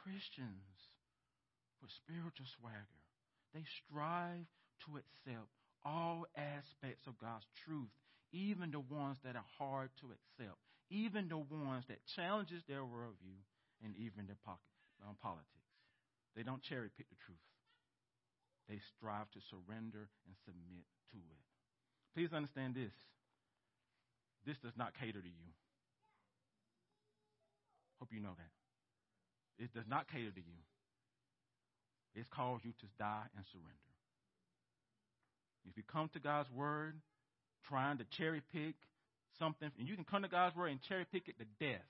Christians 0.05 0.93
with 1.81 1.89
spiritual 2.05 2.45
swagger, 2.61 3.01
they 3.57 3.65
strive 3.81 4.45
to 4.85 5.01
accept 5.01 5.49
all 5.81 6.29
aspects 6.37 7.09
of 7.09 7.17
God's 7.17 7.49
truth, 7.65 7.89
even 8.33 8.69
the 8.69 8.85
ones 8.85 9.17
that 9.25 9.37
are 9.37 9.51
hard 9.57 9.89
to 10.05 10.13
accept, 10.13 10.61
even 10.93 11.33
the 11.33 11.41
ones 11.41 11.89
that 11.89 12.05
challenges 12.13 12.61
their 12.69 12.85
worldview, 12.85 13.41
and 13.81 13.97
even 13.97 14.29
their 14.29 14.41
pocket, 14.45 14.77
um, 15.05 15.17
politics. 15.21 15.49
They 16.37 16.43
don't 16.43 16.63
cherry 16.63 16.89
pick 16.97 17.09
the 17.09 17.21
truth. 17.25 17.49
They 18.69 18.81
strive 18.97 19.29
to 19.33 19.41
surrender 19.49 20.09
and 20.29 20.35
submit 20.45 20.85
to 21.13 21.21
it. 21.21 21.45
Please 22.17 22.33
understand 22.33 22.75
this. 22.75 22.93
This 24.47 24.57
does 24.61 24.77
not 24.77 24.93
cater 24.99 25.21
to 25.21 25.29
you. 25.29 25.49
Hope 28.01 28.09
you 28.13 28.21
know 28.21 28.37
that. 28.37 28.53
It 29.59 29.73
does 29.75 29.85
not 29.89 30.11
cater 30.11 30.31
to 30.31 30.41
you. 30.41 30.61
It's 32.15 32.29
calls 32.29 32.61
you 32.65 32.73
to 32.73 32.87
die 32.99 33.27
and 33.37 33.45
surrender. 33.53 33.93
If 35.69 35.77
you 35.77 35.83
come 35.91 36.11
to 36.13 36.21
God's 36.21 36.51
word 36.51 36.95
trying 37.69 37.99
to 37.99 38.05
cherry 38.17 38.43
pick 38.53 38.75
something, 39.39 39.71
and 39.79 39.89
you 39.89 39.95
can 39.95 40.05
come 40.05 40.23
to 40.23 40.29
God's 40.29 40.55
word 40.55 40.69
and 40.71 40.81
cherry 40.83 41.07
pick 41.11 41.29
it 41.29 41.37
to 41.39 41.45
death 41.65 41.83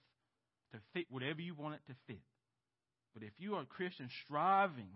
to 0.72 0.78
fit 0.92 1.06
whatever 1.10 1.40
you 1.40 1.54
want 1.54 1.74
it 1.74 1.80
to 1.88 1.96
fit. 2.06 2.22
But 3.12 3.22
if 3.22 3.32
you 3.38 3.54
are 3.54 3.62
a 3.62 3.66
Christian 3.66 4.08
striving 4.24 4.90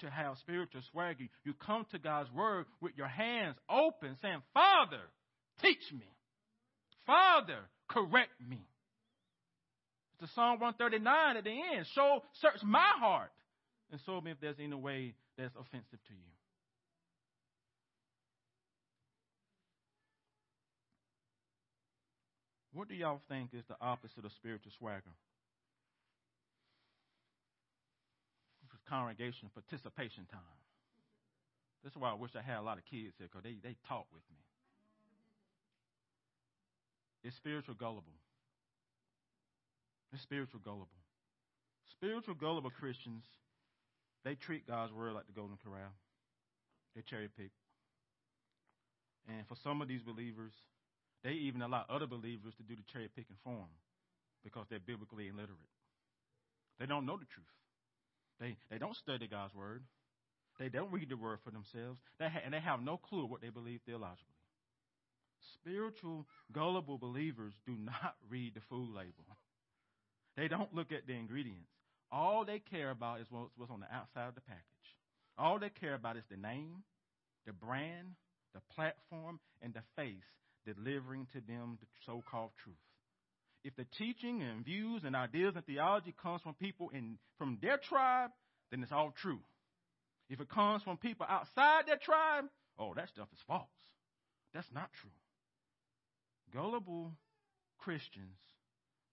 to 0.00 0.10
have 0.10 0.38
spiritual 0.38 0.80
swagger, 0.90 1.24
you 1.44 1.54
come 1.54 1.86
to 1.92 1.98
God's 1.98 2.30
word 2.32 2.66
with 2.80 2.92
your 2.96 3.06
hands 3.06 3.56
open, 3.68 4.16
saying, 4.22 4.42
Father, 4.52 5.02
teach 5.62 5.92
me. 5.92 6.06
Father, 7.06 7.58
correct 7.88 8.32
me. 8.48 8.66
The 10.20 10.28
Psalm 10.34 10.60
139 10.60 11.36
at 11.36 11.44
the 11.44 11.50
end. 11.50 11.86
Show, 11.94 12.22
search 12.40 12.62
my 12.62 12.92
heart 12.98 13.30
and 13.90 14.00
show 14.04 14.20
me 14.20 14.30
if 14.32 14.40
there's 14.40 14.60
any 14.60 14.74
way 14.74 15.14
that's 15.38 15.54
offensive 15.56 15.98
to 16.08 16.12
you. 16.12 16.32
What 22.72 22.88
do 22.88 22.94
y'all 22.94 23.20
think 23.28 23.50
is 23.52 23.64
the 23.68 23.76
opposite 23.80 24.24
of 24.24 24.32
spiritual 24.32 24.72
swagger? 24.78 25.10
congregation 28.90 29.48
participation 29.54 30.26
time. 30.26 30.58
That's 31.84 31.96
why 31.96 32.10
I 32.10 32.14
wish 32.14 32.34
I 32.34 32.42
had 32.42 32.58
a 32.58 32.66
lot 32.66 32.76
of 32.76 32.84
kids 32.84 33.14
here 33.16 33.30
because 33.30 33.46
they, 33.46 33.56
they 33.62 33.78
talk 33.86 34.04
with 34.12 34.26
me. 34.28 34.42
It's 37.22 37.36
spiritual 37.36 37.78
gullible. 37.78 38.18
It's 40.12 40.22
spiritual 40.22 40.60
gullible. 40.64 40.88
Spiritual 41.92 42.34
gullible 42.34 42.70
Christians, 42.70 43.22
they 44.24 44.34
treat 44.34 44.66
God's 44.66 44.92
word 44.92 45.14
like 45.14 45.26
the 45.26 45.32
Golden 45.32 45.58
Corral. 45.62 45.92
They 46.94 47.02
cherry 47.02 47.28
pick. 47.36 47.50
And 49.28 49.46
for 49.46 49.56
some 49.62 49.82
of 49.82 49.88
these 49.88 50.02
believers, 50.02 50.52
they 51.22 51.32
even 51.32 51.62
allow 51.62 51.84
other 51.88 52.06
believers 52.06 52.54
to 52.56 52.62
do 52.62 52.74
the 52.74 52.82
cherry 52.92 53.08
picking 53.14 53.36
for 53.44 53.52
them 53.52 53.74
because 54.42 54.66
they're 54.70 54.80
biblically 54.80 55.28
illiterate. 55.28 55.70
They 56.78 56.86
don't 56.86 57.06
know 57.06 57.18
the 57.18 57.28
truth. 57.28 57.46
They, 58.40 58.56
they 58.70 58.78
don't 58.78 58.96
study 58.96 59.28
God's 59.28 59.54
word. 59.54 59.82
They 60.58 60.68
don't 60.68 60.90
read 60.90 61.10
the 61.10 61.16
word 61.16 61.38
for 61.44 61.50
themselves. 61.50 62.00
They 62.18 62.28
ha- 62.28 62.40
and 62.44 62.54
they 62.54 62.60
have 62.60 62.82
no 62.82 62.96
clue 62.96 63.26
what 63.26 63.42
they 63.42 63.50
believe 63.50 63.80
theologically. 63.84 64.40
Spiritual, 65.54 66.26
gullible 66.52 66.98
believers 66.98 67.52
do 67.66 67.76
not 67.78 68.16
read 68.30 68.54
the 68.54 68.60
food 68.68 68.94
label. 68.94 69.24
They 70.36 70.48
don't 70.48 70.74
look 70.74 70.92
at 70.92 71.06
the 71.06 71.14
ingredients. 71.14 71.70
All 72.12 72.44
they 72.44 72.58
care 72.58 72.90
about 72.90 73.20
is 73.20 73.26
what's 73.30 73.70
on 73.70 73.80
the 73.80 73.94
outside 73.94 74.28
of 74.28 74.34
the 74.34 74.40
package. 74.40 74.64
All 75.38 75.58
they 75.58 75.70
care 75.70 75.94
about 75.94 76.16
is 76.16 76.24
the 76.30 76.36
name, 76.36 76.82
the 77.46 77.52
brand, 77.52 78.14
the 78.54 78.60
platform, 78.74 79.38
and 79.62 79.72
the 79.72 79.82
face 79.96 80.24
delivering 80.66 81.26
to 81.32 81.40
them 81.40 81.78
the 81.80 81.86
so 82.04 82.22
called 82.30 82.50
truth. 82.62 82.76
If 83.62 83.76
the 83.76 83.86
teaching 83.98 84.42
and 84.42 84.64
views 84.64 85.02
and 85.04 85.14
ideas 85.14 85.52
and 85.54 85.64
theology 85.64 86.14
comes 86.20 86.42
from 86.42 86.54
people 86.54 86.90
in 86.90 87.18
from 87.38 87.58
their 87.60 87.78
tribe, 87.78 88.30
then 88.70 88.82
it's 88.82 88.92
all 88.92 89.12
true. 89.20 89.40
If 90.28 90.40
it 90.40 90.48
comes 90.48 90.82
from 90.82 90.96
people 90.96 91.26
outside 91.28 91.86
their 91.86 91.98
tribe, 91.98 92.44
oh, 92.78 92.94
that 92.94 93.08
stuff 93.08 93.28
is 93.32 93.40
false. 93.46 93.66
That's 94.54 94.70
not 94.72 94.90
true. 95.00 95.10
Gullible 96.52 97.12
Christians 97.78 98.38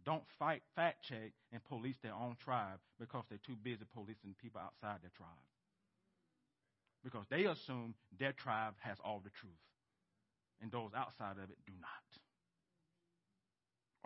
don't 0.07 0.23
fight, 0.39 0.63
fact 0.71 1.03
check, 1.03 1.35
and 1.51 1.59
police 1.67 1.99
their 2.01 2.15
own 2.15 2.39
tribe 2.39 2.79
because 2.97 3.27
they're 3.27 3.43
too 3.43 3.59
busy 3.59 3.83
policing 3.91 4.39
people 4.39 4.63
outside 4.63 5.03
their 5.03 5.11
tribe. 5.11 5.51
Because 7.03 7.27
they 7.27 7.43
assume 7.43 7.93
their 8.15 8.31
tribe 8.31 8.79
has 8.79 8.95
all 9.03 9.19
the 9.19 9.35
truth, 9.35 9.67
and 10.63 10.71
those 10.71 10.95
outside 10.95 11.35
of 11.35 11.51
it 11.51 11.59
do 11.67 11.75
not. 11.83 12.07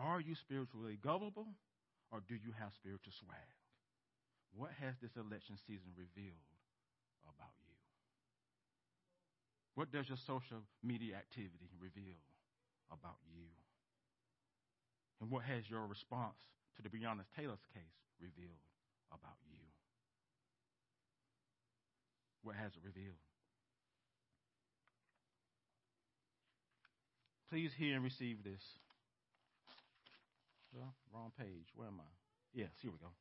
Are 0.01 0.19
you 0.19 0.33
spiritually 0.33 0.97
gullible, 0.97 1.53
or 2.09 2.25
do 2.25 2.33
you 2.33 2.49
have 2.57 2.73
spiritual 2.73 3.13
swag? 3.13 3.53
What 4.57 4.73
has 4.81 4.97
this 5.05 5.13
election 5.13 5.53
season 5.69 5.93
revealed 5.93 6.49
about 7.29 7.53
you? 7.69 7.77
What 9.77 9.93
does 9.93 10.09
your 10.09 10.17
social 10.17 10.65
media 10.81 11.21
activity 11.21 11.69
reveal 11.77 12.17
about 12.89 13.21
you? 13.29 13.45
And 15.21 15.29
what 15.29 15.43
has 15.43 15.69
your 15.69 15.85
response 15.85 16.37
to 16.75 16.81
the 16.81 16.89
Breonna 16.89 17.23
Taylor's 17.37 17.63
case 17.73 18.01
revealed 18.19 18.57
about 19.13 19.37
you? 19.47 19.61
What 22.41 22.55
has 22.55 22.71
it 22.73 22.81
revealed? 22.83 23.21
Please 27.51 27.71
hear 27.77 27.95
and 27.95 28.03
receive 28.03 28.43
this. 28.43 28.63
Well, 30.73 30.95
wrong 31.13 31.31
page. 31.37 31.67
Where 31.75 31.87
am 31.87 31.99
I? 31.99 32.09
Yes, 32.53 32.69
here 32.81 32.91
we 32.91 32.97
go. 32.97 33.11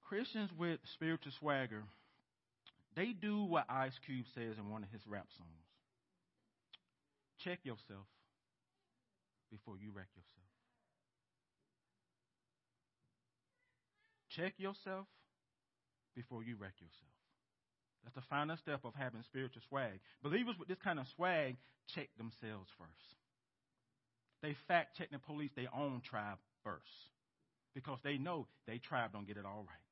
Christians 0.00 0.50
with 0.56 0.78
spiritual 0.94 1.32
swagger, 1.38 1.82
they 2.94 3.12
do 3.12 3.44
what 3.44 3.66
Ice 3.68 3.98
Cube 4.06 4.26
says 4.34 4.56
in 4.56 4.70
one 4.70 4.82
of 4.82 4.90
his 4.90 5.02
rap 5.06 5.26
songs. 5.36 5.50
Check 7.42 7.58
yourself 7.64 8.06
before 9.54 9.78
you 9.78 9.94
wreck 9.94 10.10
yourself. 10.18 10.50
Check 14.34 14.54
yourself 14.58 15.06
before 16.16 16.42
you 16.42 16.56
wreck 16.58 16.74
yourself. 16.82 17.14
That's 18.02 18.16
the 18.16 18.28
final 18.28 18.56
step 18.58 18.80
of 18.84 18.94
having 18.98 19.22
spiritual 19.22 19.62
swag. 19.68 20.02
Believers 20.22 20.56
with 20.58 20.66
this 20.66 20.82
kind 20.82 20.98
of 20.98 21.06
swag 21.14 21.56
check 21.94 22.08
themselves 22.18 22.68
first. 22.76 23.14
They 24.42 24.56
fact 24.66 24.98
check 24.98 25.08
and 25.12 25.22
police 25.22 25.50
their 25.54 25.72
own 25.72 26.02
tribe 26.02 26.38
first 26.64 26.82
because 27.74 27.98
they 28.02 28.18
know 28.18 28.46
their 28.66 28.78
tribe 28.78 29.12
don't 29.12 29.26
get 29.26 29.36
it 29.36 29.46
all 29.46 29.64
right. 29.66 29.86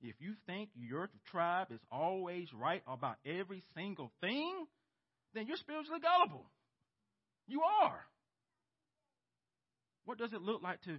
If 0.00 0.16
you 0.18 0.34
think 0.46 0.70
your 0.74 1.08
tribe 1.30 1.68
is 1.70 1.80
always 1.90 2.48
right 2.52 2.82
about 2.88 3.16
every 3.24 3.62
single 3.76 4.10
thing, 4.20 4.66
then 5.34 5.46
you're 5.46 5.56
spiritually 5.56 6.00
gullible. 6.00 6.46
You 7.46 7.60
are. 7.82 8.00
What 10.04 10.18
does 10.18 10.32
it 10.32 10.42
look 10.42 10.62
like 10.62 10.82
to, 10.82 10.98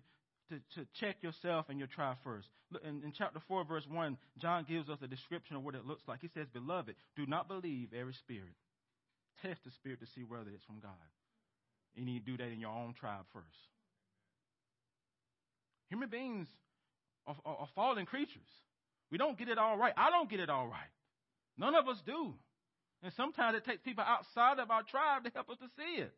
to, 0.50 0.56
to 0.76 0.88
check 1.00 1.18
yourself 1.22 1.68
and 1.70 1.78
your 1.78 1.88
tribe 1.88 2.18
first? 2.24 2.48
In, 2.84 3.02
in 3.04 3.13
chapter 3.18 3.39
4, 3.48 3.66
verse 3.66 3.86
1, 3.89 4.18
John 4.39 4.66
gives 4.68 4.89
us 4.89 5.00
a 5.02 5.08
description 5.08 5.56
of 5.56 5.63
what 5.63 5.76
it 5.76 5.86
looks 5.86 6.04
like. 6.08 6.22
He 6.22 6.30
says, 6.34 6.48
Beloved, 6.54 6.96
do 7.16 7.26
not 7.26 7.48
believe 7.48 7.89
every 7.94 8.13
spirit. 8.13 8.56
Test 9.42 9.60
the 9.66 9.72
spirit 9.72 10.00
to 10.00 10.08
see 10.16 10.24
whether 10.24 10.50
it's 10.50 10.63
from 10.66 10.80
God. 10.80 10.92
You 11.96 12.06
need 12.06 12.26
to 12.26 12.32
do 12.32 12.38
that 12.38 12.52
in 12.52 12.60
your 12.60 12.72
own 12.72 12.94
tribe 13.00 13.26
first. 13.34 13.46
Human 15.89 16.10
beings 16.10 16.48
are, 17.28 17.36
are, 17.46 17.58
are 17.58 17.70
fallen 17.76 18.06
creatures. 18.06 18.50
We 19.12 19.18
don't 19.18 19.38
get 19.38 19.48
it 19.48 19.58
all 19.58 19.78
right. 19.78 19.94
I 19.96 20.10
don't 20.10 20.30
get 20.30 20.39
it 20.39 20.50
all 20.50 20.68
right. 20.68 20.89
None 21.58 21.76
of 21.76 21.88
us 21.88 21.98
do. 22.06 22.34
And 23.04 23.12
sometimes 23.16 23.58
it 23.58 23.66
takes 23.66 23.82
people 23.84 24.04
outside 24.04 24.60
of 24.60 24.72
our 24.72 24.82
tribe 24.82 25.26
to 25.26 25.32
help 25.34 25.50
us 25.50 25.58
to 25.60 25.68
see 25.78 26.02
it. 26.02 26.13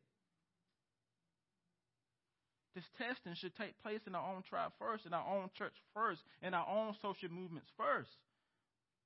This 2.75 2.83
testing 2.97 3.33
should 3.39 3.55
take 3.55 3.81
place 3.81 4.01
in 4.05 4.15
our 4.15 4.35
own 4.35 4.43
tribe 4.43 4.73
first, 4.77 5.05
in 5.05 5.13
our 5.13 5.25
own 5.25 5.49
church 5.57 5.73
first, 5.93 6.21
in 6.43 6.53
our 6.53 6.67
own 6.67 6.93
social 7.01 7.31
movements 7.31 7.71
first, 7.77 8.11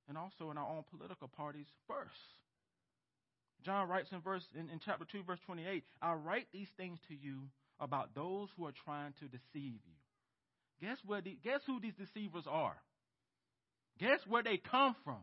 and 0.10 0.18
also 0.18 0.50
in 0.50 0.58
our 0.58 0.68
own 0.68 0.84
political 0.90 1.28
parties 1.28 1.68
first. 1.88 2.34
John 3.64 3.88
writes 3.88 4.10
in 4.12 4.22
verse 4.22 4.44
in, 4.58 4.70
in 4.70 4.80
chapter 4.84 5.06
2, 5.06 5.22
verse 5.22 5.40
28, 5.46 5.84
I 6.02 6.14
write 6.14 6.48
these 6.52 6.70
things 6.78 6.98
to 7.10 7.14
you 7.14 7.42
about 7.80 8.16
those 8.16 8.50
who 8.58 8.66
are 8.66 8.74
trying 8.86 9.14
to 9.20 9.26
deceive 9.26 9.78
you. 9.86 9.98
Guess 10.82 10.98
where 11.06 11.22
the, 11.22 11.38
guess 11.44 11.62
who 11.68 11.80
these 11.80 11.94
deceivers 11.94 12.46
are? 12.50 12.76
Guess 14.00 14.20
where 14.28 14.42
they 14.42 14.58
come 14.58 14.96
from? 15.04 15.22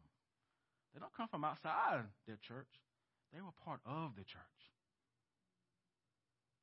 They 0.95 1.01
don't 1.01 1.15
come 1.17 1.29
from 1.29 1.45
outside 1.45 2.05
their 2.27 2.39
church. 2.47 2.69
They 3.35 3.41
were 3.41 3.57
part 3.65 3.81
of 3.85 4.13
the 4.17 4.23
church. 4.23 4.61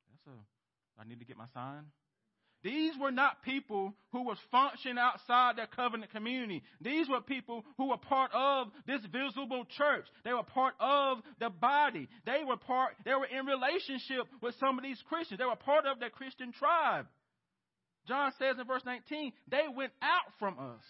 That's 0.10 0.38
a 0.38 0.63
I 1.00 1.08
need 1.08 1.20
to 1.20 1.26
get 1.26 1.38
my 1.38 1.48
sign. 1.54 1.86
These 2.64 2.94
were 3.00 3.12
not 3.12 3.44
people 3.44 3.94
who 4.14 4.24
was 4.24 4.38
functioning 4.50 4.98
outside 4.98 5.58
their 5.58 5.68
covenant 5.68 6.12
community. 6.12 6.64
These 6.80 7.10
were 7.10 7.20
people 7.20 7.66
who 7.78 7.90
were 7.90 7.98
part 7.98 8.32
of 8.34 8.68
this 8.88 9.02
visible 9.12 9.66
church. 9.78 10.06
They 10.24 10.32
were 10.32 10.44
part 10.44 10.76
of 10.80 11.18
the 11.42 11.50
body. 11.50 12.08
They 12.26 12.42
were 12.48 12.56
part, 12.56 12.94
they 13.04 13.14
were 13.16 13.26
in 13.26 13.46
relationship 13.46 14.28
with 14.42 14.56
some 14.62 14.78
of 14.78 14.84
these 14.84 15.02
Christians. 15.10 15.40
They 15.40 15.46
were 15.46 15.58
part 15.58 15.86
of 15.86 16.00
their 16.00 16.10
Christian 16.10 16.54
tribe. 16.54 17.06
John 18.08 18.32
says 18.40 18.56
in 18.60 18.66
verse 18.66 18.84
19, 18.86 19.34
they 19.50 19.64
went 19.76 19.92
out 20.02 20.32
from 20.40 20.58
us. 20.58 20.84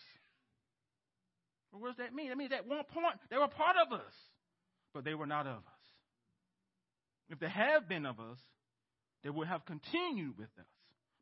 What 1.71 1.87
does 1.87 1.97
that 1.97 2.13
mean? 2.13 2.29
That 2.29 2.37
means 2.37 2.51
at 2.51 2.67
one 2.67 2.83
point 2.83 3.15
they 3.31 3.37
were 3.37 3.47
part 3.47 3.77
of 3.77 3.91
us, 3.93 4.13
but 4.93 5.03
they 5.03 5.15
were 5.15 5.25
not 5.25 5.47
of 5.47 5.57
us. 5.57 5.83
If 7.29 7.39
they 7.39 7.49
have 7.49 7.89
been 7.89 8.05
of 8.05 8.19
us, 8.19 8.37
they 9.23 9.29
would 9.29 9.47
have 9.47 9.65
continued 9.65 10.37
with 10.37 10.49
us, 10.59 10.67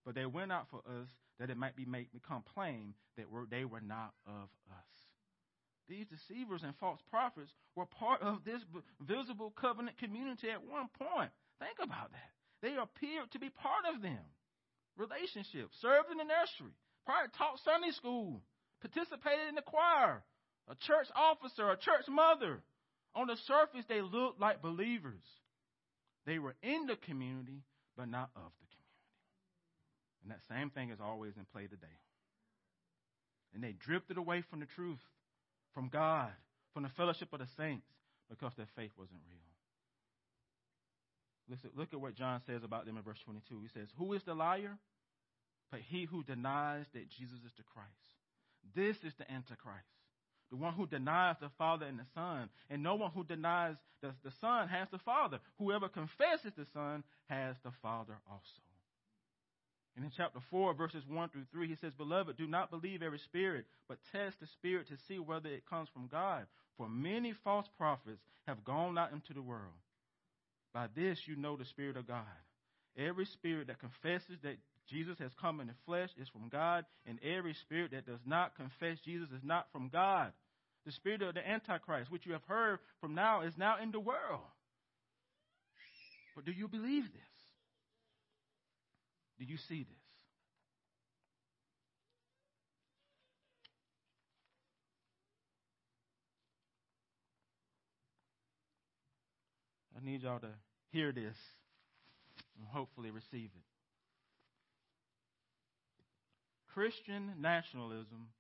but 0.06 0.16
they 0.16 0.26
went 0.26 0.52
out 0.52 0.68
for 0.70 0.80
us 0.80 1.08
that 1.40 1.50
it 1.50 1.58
might 1.58 1.76
be 1.76 1.86
made 1.86 2.12
become 2.12 2.44
plain 2.54 2.94
that 3.18 3.26
they 3.50 3.66
were 3.66 3.82
not 3.82 4.14
of 4.26 4.50
us. 4.72 4.92
These 5.90 6.08
deceivers 6.08 6.64
and 6.64 6.74
false 6.80 7.00
prophets 7.10 7.52
were 7.76 7.86
part 7.86 8.22
of 8.22 8.44
this 8.46 8.62
visible 9.02 9.52
covenant 9.60 9.98
community 9.98 10.50
at 10.50 10.64
one 10.64 10.88
point. 10.98 11.32
Think 11.60 11.78
about 11.84 12.12
that. 12.12 12.32
They 12.62 12.78
appeared 12.78 13.32
to 13.32 13.40
be 13.40 13.50
part 13.50 13.86
of 13.94 14.02
them. 14.02 14.24
Relationships, 14.98 15.76
served 15.82 16.12
in 16.12 16.18
the 16.18 16.24
nursery, 16.24 16.76
probably 17.06 17.32
taught 17.38 17.60
Sunday 17.66 17.92
school, 17.92 18.42
participated 18.82 19.50
in 19.50 19.56
the 19.56 19.62
choir, 19.62 20.24
a 20.70 20.76
church 20.76 21.08
officer, 21.16 21.70
a 21.70 21.78
church 21.78 22.06
mother. 22.08 22.62
On 23.16 23.28
the 23.28 23.36
surface, 23.48 23.86
they 23.90 24.02
looked 24.02 24.40
like 24.40 24.62
believers. 24.62 25.24
They 26.26 26.40
were 26.40 26.56
in 26.62 26.86
the 26.86 26.96
community, 26.96 27.64
but 27.98 28.10
not 28.10 28.30
of 28.36 28.52
the 28.60 28.68
community. 28.68 28.82
And 30.24 30.32
that 30.32 30.42
same 30.50 30.70
thing 30.70 30.92
is 30.92 31.00
always 31.02 31.34
in 31.38 31.46
play 31.52 31.68
today. 31.68 32.00
And 33.54 33.64
they 33.64 33.74
drifted 33.74 34.18
away 34.18 34.44
from 34.50 34.60
the 34.60 34.66
truth, 34.66 35.02
from 35.74 35.90
God, 35.90 36.32
from 36.74 36.84
the 36.84 36.90
fellowship 36.90 37.34
of 37.34 37.40
the 37.40 37.48
saints, 37.58 37.88
because 38.30 38.54
their 38.56 38.70
faith 38.76 38.92
wasn't 38.98 39.20
real. 39.28 39.40
Listen, 41.50 41.72
look 41.76 41.94
at 41.94 42.00
what 42.00 42.16
John 42.16 42.40
says 42.46 42.64
about 42.64 42.86
them 42.86 42.96
in 42.96 43.04
verse 43.04 43.20
22. 43.26 43.62
He 43.62 43.68
says, 43.68 43.90
Who 43.98 44.14
is 44.14 44.24
the 44.24 44.34
liar? 44.34 44.78
But 45.70 45.82
he 45.82 46.06
who 46.06 46.24
denies 46.24 46.86
that 46.94 47.10
Jesus 47.10 47.40
is 47.46 47.52
the 47.58 47.64
Christ. 47.64 47.90
This 48.76 48.98
is 49.04 49.14
the 49.18 49.30
Antichrist 49.30 50.01
the 50.52 50.58
one 50.58 50.74
who 50.74 50.86
denies 50.86 51.38
the 51.40 51.50
Father 51.58 51.86
and 51.86 51.98
the 51.98 52.06
Son. 52.14 52.50
And 52.70 52.84
no 52.84 52.96
one 52.96 53.12
who 53.12 53.24
denies 53.24 53.76
the, 54.02 54.12
the 54.24 54.32
Son 54.42 54.68
has 54.68 54.88
the 54.92 55.00
Father. 55.00 55.40
Whoever 55.58 55.88
confesses 55.88 56.52
the 56.58 56.66
Son 56.74 57.04
has 57.30 57.56
the 57.64 57.72
Father 57.82 58.16
also. 58.30 58.44
And 59.96 60.06
in 60.06 60.12
chapter 60.16 60.40
4, 60.50 60.74
verses 60.74 61.04
1 61.08 61.30
through 61.30 61.46
3, 61.52 61.68
he 61.68 61.76
says, 61.76 61.94
Beloved, 61.98 62.38
do 62.38 62.48
not 62.48 62.72
believe 62.72 63.02
every 63.02 63.20
spirit, 63.20 63.66
but 63.88 63.98
test 64.12 64.40
the 64.40 64.48
spirit 64.48 64.88
to 64.88 64.96
see 65.08 65.20
whether 65.20 65.50
it 65.50 65.70
comes 65.70 65.90
from 65.94 66.08
God. 66.08 66.46
For 66.78 66.90
many 66.90 67.34
false 67.44 67.68
prophets 67.78 68.22
have 68.48 68.64
gone 68.64 68.98
out 68.98 69.12
into 69.12 69.34
the 69.34 69.42
world. 69.42 69.74
By 70.74 70.88
this 70.96 71.20
you 71.26 71.36
know 71.36 71.58
the 71.58 71.66
Spirit 71.66 71.98
of 71.98 72.08
God. 72.08 72.24
Every 72.98 73.26
spirit 73.26 73.68
that 73.68 73.80
confesses 73.80 74.38
that 74.44 74.58
Jesus 74.92 75.18
has 75.20 75.32
come 75.40 75.62
in 75.62 75.68
the 75.68 75.74
flesh, 75.86 76.10
is 76.22 76.28
from 76.28 76.50
God, 76.50 76.86
and 77.06 77.18
every 77.24 77.54
spirit 77.54 77.92
that 77.92 78.06
does 78.06 78.20
not 78.26 78.56
confess 78.56 78.98
Jesus 79.06 79.30
is 79.30 79.44
not 79.44 79.68
from 79.72 79.90
God. 79.90 80.34
The 80.86 80.92
spirit 80.92 81.22
of 81.22 81.34
the 81.34 81.48
Antichrist, 81.48 82.12
which 82.12 82.26
you 82.26 82.34
have 82.34 82.44
heard 82.48 82.80
from 83.00 83.16
now, 83.16 83.42
is 83.42 83.54
now 83.58 83.76
in 83.82 83.92
the 83.92 84.00
world. 84.00 84.42
But 86.36 86.46
do 86.46 86.52
you 86.52 86.68
believe 86.68 87.04
this? 87.04 87.22
Do 89.40 89.46
you 89.46 89.58
see 89.70 89.84
this? 89.84 89.98
I 99.96 100.04
need 100.04 100.24
y'all 100.24 100.40
to 100.40 100.48
hear 100.92 101.12
this 101.12 101.36
and 102.58 102.68
hopefully 102.68 103.12
receive 103.12 103.50
it. 103.56 103.71
Christian 106.74 107.36
nationalism 107.40 108.32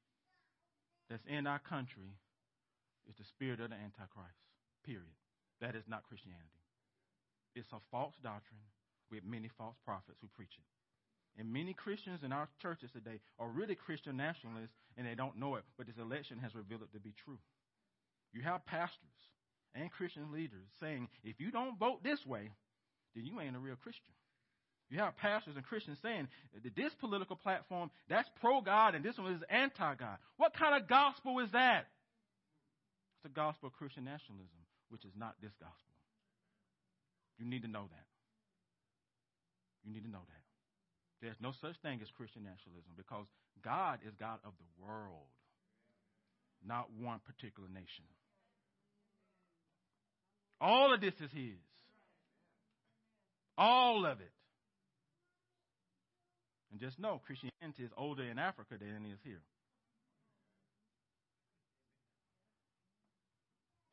that's 1.09 1.25
in 1.27 1.47
our 1.47 1.59
country 1.59 2.15
is 3.09 3.15
the 3.17 3.25
spirit 3.25 3.59
of 3.59 3.69
the 3.69 3.75
Antichrist. 3.75 4.39
Period. 4.85 5.15
That 5.59 5.75
is 5.75 5.83
not 5.87 6.07
Christianity. 6.07 6.63
It's 7.55 7.71
a 7.73 7.83
false 7.91 8.15
doctrine 8.23 8.63
with 9.11 9.27
many 9.27 9.49
false 9.57 9.75
prophets 9.83 10.17
who 10.21 10.27
preach 10.35 10.55
it. 10.55 10.67
And 11.39 11.51
many 11.51 11.73
Christians 11.73 12.23
in 12.23 12.31
our 12.31 12.47
churches 12.61 12.91
today 12.91 13.19
are 13.39 13.49
really 13.49 13.75
Christian 13.75 14.17
nationalists 14.17 14.75
and 14.97 15.05
they 15.05 15.15
don't 15.15 15.39
know 15.39 15.55
it, 15.55 15.63
but 15.77 15.87
this 15.87 15.99
election 15.99 16.39
has 16.39 16.55
revealed 16.55 16.81
it 16.83 16.93
to 16.93 16.99
be 16.99 17.13
true. 17.23 17.39
You 18.33 18.41
have 18.43 18.65
pastors 18.65 19.21
and 19.75 19.91
Christian 19.91 20.31
leaders 20.31 20.67
saying, 20.79 21.07
if 21.23 21.39
you 21.39 21.51
don't 21.51 21.79
vote 21.79 22.03
this 22.03 22.25
way, 22.25 22.51
then 23.15 23.25
you 23.25 23.39
ain't 23.39 23.55
a 23.55 23.59
real 23.59 23.75
Christian. 23.75 24.15
You 24.91 24.99
have 24.99 25.15
pastors 25.15 25.55
and 25.55 25.63
Christians 25.63 25.97
saying 26.03 26.27
that 26.51 26.75
this 26.75 26.91
political 26.99 27.37
platform, 27.37 27.89
that's 28.09 28.27
pro 28.41 28.59
God 28.59 28.93
and 28.93 29.05
this 29.05 29.17
one 29.17 29.31
is 29.31 29.41
anti 29.49 29.95
God. 29.95 30.17
What 30.35 30.53
kind 30.53 30.75
of 30.75 30.89
gospel 30.89 31.39
is 31.39 31.49
that? 31.53 31.87
It's 33.15 33.23
the 33.23 33.29
gospel 33.29 33.67
of 33.67 33.73
Christian 33.79 34.03
nationalism, 34.03 34.59
which 34.89 35.05
is 35.05 35.11
not 35.17 35.35
this 35.41 35.55
gospel. 35.61 35.95
You 37.39 37.47
need 37.47 37.61
to 37.63 37.71
know 37.71 37.87
that. 37.87 38.07
You 39.87 39.93
need 39.93 40.03
to 40.03 40.11
know 40.11 40.27
that. 40.27 40.43
There's 41.21 41.39
no 41.39 41.53
such 41.61 41.79
thing 41.81 41.99
as 42.01 42.09
Christian 42.17 42.43
nationalism 42.43 42.91
because 42.97 43.25
God 43.63 43.99
is 44.05 44.13
God 44.19 44.39
of 44.43 44.51
the 44.59 44.83
world, 44.83 45.31
not 46.67 46.89
one 46.99 47.21
particular 47.23 47.69
nation. 47.69 48.03
All 50.59 50.93
of 50.93 50.99
this 50.99 51.13
is 51.23 51.31
His. 51.31 51.63
All 53.57 54.05
of 54.05 54.19
it. 54.19 54.33
And 56.71 56.79
just 56.79 56.99
know 56.99 57.21
Christianity 57.25 57.83
is 57.83 57.91
older 57.97 58.23
in 58.23 58.39
Africa 58.39 58.75
than 58.79 58.89
it 58.89 59.13
is 59.13 59.19
here. 59.23 59.41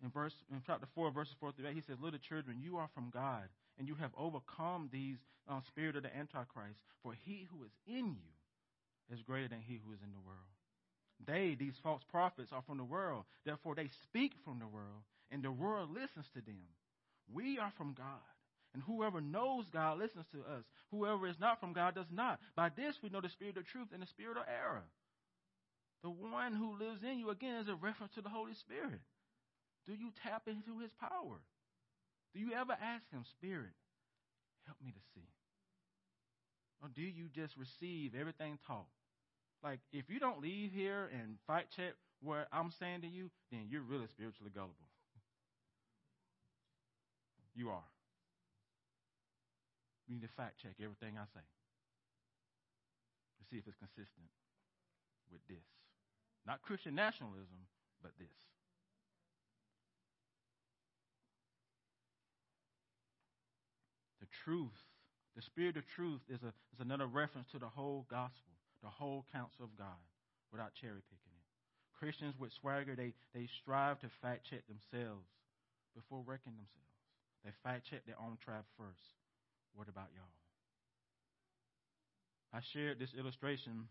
In 0.02 0.10
verse 0.10 0.34
in 0.52 0.62
chapter 0.64 0.86
four, 0.94 1.10
verses 1.10 1.34
four 1.40 1.50
through 1.50 1.66
eight, 1.68 1.74
he 1.74 1.82
says, 1.82 1.96
Little 2.00 2.20
children, 2.28 2.58
you 2.62 2.76
are 2.76 2.88
from 2.94 3.10
God, 3.12 3.48
and 3.78 3.88
you 3.88 3.96
have 3.96 4.10
overcome 4.16 4.88
these 4.92 5.18
uh, 5.50 5.60
spirit 5.66 5.96
of 5.96 6.04
the 6.04 6.16
Antichrist, 6.16 6.78
for 7.02 7.14
he 7.24 7.48
who 7.50 7.64
is 7.64 7.72
in 7.86 8.14
you 8.14 9.12
is 9.12 9.22
greater 9.22 9.48
than 9.48 9.60
he 9.60 9.80
who 9.84 9.92
is 9.92 9.98
in 10.04 10.12
the 10.12 10.24
world. 10.24 10.38
They, 11.26 11.56
these 11.58 11.74
false 11.82 12.02
prophets, 12.08 12.52
are 12.52 12.62
from 12.62 12.78
the 12.78 12.84
world. 12.84 13.24
Therefore, 13.44 13.74
they 13.74 13.90
speak 14.04 14.32
from 14.44 14.60
the 14.60 14.68
world, 14.68 15.02
and 15.32 15.42
the 15.42 15.50
world 15.50 15.90
listens 15.90 16.26
to 16.34 16.40
them. 16.40 16.62
We 17.32 17.58
are 17.58 17.72
from 17.76 17.94
God. 17.94 18.37
And 18.78 18.86
whoever 18.86 19.20
knows 19.20 19.64
God 19.72 19.98
listens 19.98 20.26
to 20.30 20.38
us. 20.38 20.62
Whoever 20.92 21.26
is 21.26 21.40
not 21.40 21.58
from 21.58 21.72
God 21.72 21.96
does 21.96 22.06
not. 22.12 22.38
By 22.54 22.68
this 22.68 22.94
we 23.02 23.08
know 23.08 23.20
the 23.20 23.28
spirit 23.28 23.56
of 23.56 23.66
truth 23.66 23.88
and 23.92 24.00
the 24.00 24.06
spirit 24.06 24.36
of 24.36 24.44
error. 24.46 24.84
The 26.04 26.10
one 26.10 26.54
who 26.54 26.78
lives 26.78 27.02
in 27.02 27.18
you, 27.18 27.30
again, 27.30 27.56
is 27.56 27.66
a 27.66 27.74
reference 27.74 28.14
to 28.14 28.22
the 28.22 28.28
Holy 28.28 28.54
Spirit. 28.54 29.00
Do 29.88 29.94
you 29.94 30.12
tap 30.22 30.42
into 30.46 30.78
his 30.78 30.92
power? 31.00 31.42
Do 32.32 32.38
you 32.38 32.52
ever 32.52 32.70
ask 32.70 33.02
him, 33.10 33.24
Spirit, 33.24 33.74
help 34.64 34.78
me 34.80 34.92
to 34.92 35.02
see? 35.12 35.26
Or 36.80 36.88
do 36.94 37.02
you 37.02 37.26
just 37.34 37.56
receive 37.56 38.12
everything 38.14 38.60
taught? 38.64 38.86
Like, 39.64 39.80
if 39.92 40.08
you 40.08 40.20
don't 40.20 40.40
leave 40.40 40.70
here 40.70 41.10
and 41.12 41.34
fight 41.48 41.66
check 41.74 41.94
what 42.22 42.46
I'm 42.52 42.70
saying 42.78 43.00
to 43.00 43.08
you, 43.08 43.28
then 43.50 43.66
you're 43.68 43.82
really 43.82 44.06
spiritually 44.06 44.52
gullible. 44.54 44.76
You 47.56 47.70
are. 47.70 47.82
You 50.08 50.16
need 50.16 50.24
to 50.24 50.32
fact 50.40 50.64
check 50.64 50.80
everything 50.80 51.20
I 51.20 51.28
say 51.36 51.44
to 53.38 53.42
see 53.52 53.60
if 53.60 53.68
it's 53.68 53.76
consistent 53.76 54.32
with 55.30 55.44
this. 55.46 55.62
Not 56.48 56.64
Christian 56.64 56.96
nationalism, 56.96 57.68
but 58.00 58.16
this. 58.18 58.32
The 64.24 64.26
truth, 64.44 64.80
the 65.36 65.42
spirit 65.42 65.76
of 65.76 65.84
truth, 65.86 66.24
is, 66.32 66.40
a, 66.42 66.56
is 66.72 66.80
another 66.80 67.06
reference 67.06 67.52
to 67.52 67.58
the 67.60 67.68
whole 67.68 68.06
gospel, 68.08 68.56
the 68.82 68.88
whole 68.88 69.26
counsel 69.30 69.68
of 69.68 69.76
God, 69.76 70.00
without 70.50 70.72
cherry 70.80 71.04
picking 71.12 71.36
it. 71.36 71.44
Christians 71.92 72.34
with 72.38 72.52
swagger, 72.56 72.96
they, 72.96 73.12
they 73.34 73.48
strive 73.60 74.00
to 74.00 74.08
fact 74.22 74.48
check 74.48 74.64
themselves 74.64 75.28
before 75.94 76.24
wrecking 76.24 76.56
themselves. 76.56 76.96
They 77.44 77.50
fact 77.62 77.90
check 77.90 78.06
their 78.06 78.18
own 78.18 78.38
tribe 78.40 78.64
first. 78.78 79.18
What 79.74 79.88
about 79.88 80.08
y'all? 80.14 80.32
I 82.52 82.60
shared 82.72 82.98
this 82.98 83.10
illustration 83.18 83.88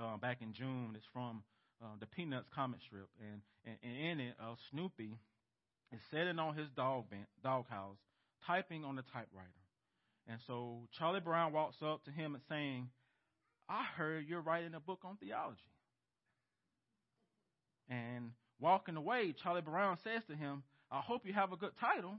uh, 0.00 0.16
back 0.18 0.42
in 0.42 0.52
June. 0.52 0.92
It's 0.94 1.06
from 1.12 1.42
uh, 1.82 1.96
the 1.98 2.06
Peanuts 2.06 2.48
comic 2.54 2.80
strip, 2.86 3.08
and, 3.20 3.40
and, 3.64 3.76
and 3.82 4.20
in 4.20 4.26
it, 4.26 4.34
uh, 4.40 4.54
Snoopy 4.70 5.18
is 5.92 6.00
sitting 6.10 6.38
on 6.38 6.54
his 6.56 6.68
dog 6.76 7.06
doghouse, 7.42 7.96
typing 8.46 8.84
on 8.84 8.96
the 8.96 9.02
typewriter. 9.02 9.48
And 10.28 10.38
so 10.46 10.86
Charlie 10.98 11.20
Brown 11.20 11.52
walks 11.52 11.76
up 11.82 12.04
to 12.04 12.10
him 12.10 12.34
and 12.34 12.44
saying, 12.48 12.90
"I 13.68 13.84
heard 13.96 14.26
you're 14.26 14.42
writing 14.42 14.74
a 14.74 14.80
book 14.80 15.00
on 15.04 15.16
theology." 15.16 15.60
And 17.88 18.32
walking 18.60 18.96
away, 18.96 19.34
Charlie 19.42 19.62
Brown 19.62 19.96
says 20.04 20.22
to 20.28 20.36
him, 20.36 20.62
"I 20.90 21.00
hope 21.00 21.24
you 21.24 21.32
have 21.32 21.52
a 21.52 21.56
good 21.56 21.72
title." 21.80 22.18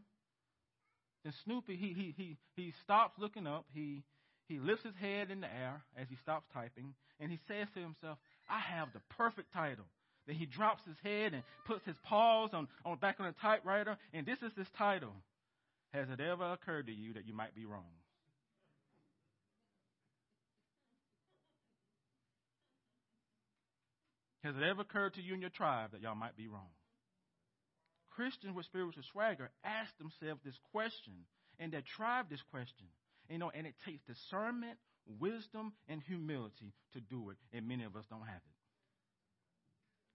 Then 1.24 1.34
Snoopy, 1.46 1.76
he, 1.76 1.94
he, 1.94 2.14
he, 2.18 2.38
he 2.56 2.74
stops 2.84 3.18
looking 3.20 3.48
up. 3.48 3.66
He, 3.74 4.04
he 4.48 4.60
lifts 4.60 4.84
his 4.84 4.96
head 5.00 5.30
in 5.30 5.42
the 5.42 5.48
air 5.48 5.82
as 5.98 6.08
he 6.10 6.16
stops 6.24 6.46
typing, 6.54 6.94
and 7.20 7.32
he 7.32 7.40
says 7.48 7.68
to 7.76 7.80
himself, 7.80 8.18
I 8.50 8.60
have 8.60 8.90
the 8.94 9.02
perfect 9.18 9.54
title. 9.54 9.86
Then 10.28 10.36
he 10.36 10.46
drops 10.46 10.82
his 10.86 10.98
head 11.04 11.34
and 11.34 11.44
puts 11.66 11.86
his 11.86 11.96
paws 12.04 12.52
on, 12.54 12.68
on 12.86 12.98
back 12.98 13.18
on 13.20 13.28
the 13.28 13.36
typewriter, 13.42 13.98
and 14.14 14.26
this 14.26 14.40
is 14.42 14.52
his 14.58 14.68
title. 14.78 15.14
Has 15.94 16.08
it 16.10 16.20
ever 16.20 16.54
occurred 16.54 16.88
to 16.88 16.94
you 16.94 17.14
that 17.14 17.28
you 17.28 17.34
might 17.34 17.54
be 17.56 17.66
wrong? 17.66 17.84
Has 24.44 24.56
it 24.56 24.64
ever 24.64 24.82
occurred 24.82 25.14
to 25.16 25.22
you 25.22 25.34
and 25.34 25.42
your 25.42 25.52
tribe 25.52 25.92
that 25.92 26.02
y'all 26.02 26.16
might 26.16 26.36
be 26.36 26.48
wrong? 26.48 26.70
Christians 28.16 28.56
with 28.56 28.66
spiritual 28.66 29.04
swagger 29.12 29.50
ask 29.64 29.96
themselves 29.98 30.42
this 30.44 30.58
question, 30.72 31.14
and 31.60 31.72
they 31.72 31.82
tribe 31.96 32.28
this 32.30 32.44
question. 32.52 32.88
You 33.30 33.38
know, 33.38 33.52
and 33.54 33.66
it 33.66 33.76
takes 33.86 34.02
discernment, 34.04 34.78
wisdom, 35.20 35.74
and 35.88 36.02
humility 36.02 36.74
to 36.94 37.00
do 37.00 37.30
it, 37.30 37.38
and 37.54 37.68
many 37.68 37.84
of 37.84 37.96
us 37.96 38.06
don't 38.10 38.26
have 38.26 38.36
it. 38.36 38.58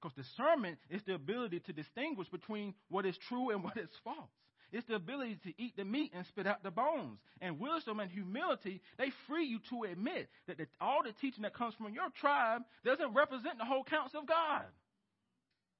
Because 0.01 0.15
discernment 0.15 0.79
is 0.91 1.03
the 1.07 1.15
ability 1.15 1.61
to 1.61 1.73
distinguish 1.73 2.29
between 2.29 2.75
what 2.89 3.07
is 3.07 3.17
true 3.29 3.51
and 3.51 3.65
what 3.65 3.77
is 3.77 3.89
false. 4.05 4.31
It's 4.73 4.87
the 4.89 4.97
ability 4.97 5.39
to 5.45 5.63
eat 5.63 5.77
the 5.77 5.85
meat 5.85 6.13
and 6.15 6.27
spit 6.27 6.47
out 6.47 6.63
the 6.63 6.71
bones. 6.71 7.19
And 7.41 7.59
wisdom 7.61 8.01
and 8.01 8.11
humility, 8.11 8.83
they 8.99 9.11
free 9.29 9.47
you 9.47 9.61
to 9.71 9.91
admit 9.91 10.29
that 10.49 10.59
the, 10.59 10.67
all 10.81 11.03
the 11.05 11.13
teaching 11.21 11.43
that 11.43 11.55
comes 11.55 11.75
from 11.77 11.95
your 11.95 12.11
tribe 12.21 12.63
doesn't 12.85 13.15
represent 13.15 13.59
the 13.59 13.65
whole 13.65 13.85
counsel 13.85 14.21
of 14.21 14.27
God. 14.27 14.65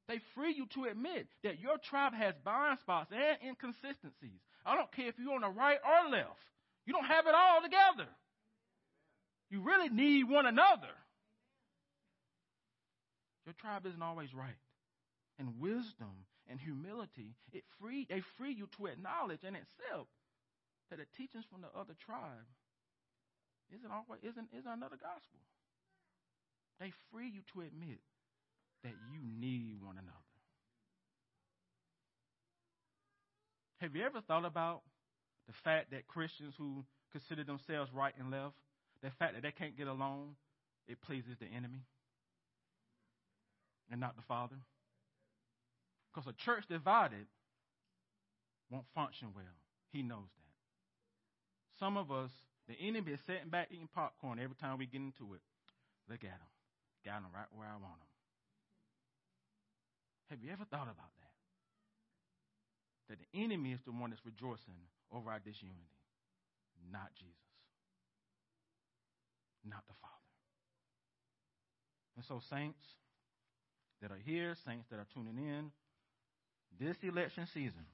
They 0.09 0.21
free 0.35 0.55
you 0.55 0.67
to 0.75 0.85
admit 0.85 1.27
that 1.43 1.59
your 1.59 1.79
tribe 1.79 2.15
has 2.15 2.35
blind 2.45 2.79
spots 2.81 3.11
and 3.11 3.39
inconsistencies. 3.43 4.41
I 4.65 4.77
don't 4.77 4.91
care 4.93 5.09
if 5.09 5.19
you're 5.19 5.35
on 5.35 5.41
the 5.41 5.49
right 5.49 5.79
or 5.83 6.11
left. 6.11 6.39
You 6.87 6.93
don't 6.93 7.07
have 7.07 7.27
it 7.27 7.35
all 7.35 7.63
together. 7.63 8.09
You 9.51 9.63
really 9.63 9.89
need 9.89 10.29
one 10.29 10.47
another. 10.47 10.95
Your 13.47 13.55
tribe 13.55 13.87
isn't 13.87 14.03
always 14.03 14.35
right. 14.35 14.59
And 15.39 15.61
wisdom 15.61 16.27
and 16.49 16.61
humility, 16.61 17.35
it 17.53 17.65
free, 17.81 18.07
they 18.09 18.23
free 18.39 18.53
you 18.53 18.69
to 18.79 18.87
acknowledge 18.87 19.43
and 19.43 19.57
accept 19.57 20.11
that 20.91 20.99
the 20.99 21.07
teachings 21.17 21.45
from 21.51 21.63
the 21.63 21.79
other 21.79 21.95
tribe 22.07 22.47
isn't 23.75 23.91
always 23.91 24.23
isn't, 24.23 24.49
isn't 24.57 24.71
another 24.71 24.97
gospel. 24.97 25.43
They 26.79 26.93
free 27.11 27.29
you 27.29 27.43
to 27.55 27.67
admit 27.67 28.03
that 28.83 28.93
you 29.13 29.21
need 29.41 29.83
one 29.83 29.97
another. 29.97 30.13
Have 33.79 33.95
you 33.95 34.05
ever 34.05 34.21
thought 34.21 34.45
about 34.45 34.83
the 35.47 35.53
fact 35.65 35.91
that 35.91 36.07
Christians 36.07 36.55
who 36.57 36.85
consider 37.13 37.45
themselves 37.45 37.91
right 37.93 38.15
and 38.19 38.31
left, 38.31 38.55
the 39.03 39.11
fact 39.19 39.35
that 39.35 39.43
they 39.43 39.53
can't 39.53 39.77
get 39.77 39.87
along, 39.87 40.37
it 40.89 41.01
pleases 41.03 41.37
the 41.39 41.47
enemy 41.47 41.85
and 43.91 44.01
not 44.01 44.17
the 44.17 44.23
Father? 44.23 44.57
Because 46.13 46.27
a 46.29 46.45
church 46.45 46.65
divided 46.69 47.27
won't 48.71 48.87
function 48.95 49.29
well. 49.35 49.45
He 49.93 50.03
knows 50.03 50.29
that. 50.37 50.47
Some 51.79 51.97
of 51.97 52.11
us, 52.11 52.31
the 52.69 52.75
enemy 52.81 53.13
is 53.13 53.21
sitting 53.27 53.51
back 53.51 53.69
eating 53.71 53.89
popcorn 53.95 54.41
every 54.43 54.57
time 54.57 54.79
we 54.79 54.87
get 54.87 55.01
into 55.01 55.35
it. 55.35 55.41
Look 56.09 56.25
at 56.25 56.31
him. 56.31 56.51
Got 57.05 57.19
him 57.19 57.31
right 57.35 57.47
where 57.55 57.69
I 57.69 57.73
want 57.75 58.01
him. 58.01 58.16
Have 60.31 60.43
you 60.43 60.51
ever 60.53 60.65
thought 60.65 60.91
about 60.91 61.13
that? 61.21 61.27
that 63.09 63.19
the 63.19 63.31
enemy 63.43 63.73
is 63.73 63.81
the 63.87 63.93
one 63.93 64.11
that's 64.11 64.25
rejoicing 64.27 64.79
over 65.15 65.31
our 65.31 65.39
disunity, 65.39 65.91
not 66.91 67.15
Jesus, 67.15 67.55
not 69.63 69.87
the 69.87 69.95
Father. 70.03 70.15
And 72.17 72.25
so, 72.25 72.43
saints 72.51 72.83
that 74.03 74.11
are 74.11 74.21
here, 74.25 74.57
saints 74.67 74.87
that 74.91 74.99
are 74.99 75.07
tuning 75.15 75.39
in, 75.39 75.71
this 76.81 76.97
election 77.03 77.47
season, 77.55 77.87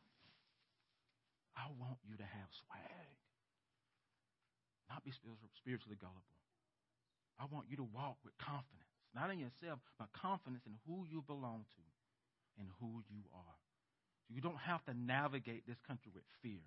I 1.57 1.69
want 1.77 2.01
you 2.09 2.17
to 2.17 2.25
have 2.25 2.49
swag, 2.65 3.13
not 4.89 5.05
be 5.05 5.13
spiritually 5.13 6.01
gullible. 6.01 6.41
I 7.37 7.45
want 7.53 7.67
you 7.69 7.77
to 7.77 7.89
walk 7.93 8.17
with 8.25 8.33
confidence, 8.39 8.89
not 9.13 9.29
in 9.29 9.39
yourself, 9.39 9.81
but 9.99 10.09
confidence 10.17 10.63
in 10.65 10.79
who 10.87 11.05
you 11.05 11.21
belong 11.27 11.69
to 11.77 11.83
and 12.59 12.69
who 12.81 13.03
you 13.11 13.23
are. 13.35 13.59
You 14.29 14.41
don't 14.41 14.59
have 14.59 14.85
to 14.85 14.95
navigate 14.95 15.67
this 15.67 15.79
country 15.87 16.11
with 16.15 16.25
fear. 16.43 16.63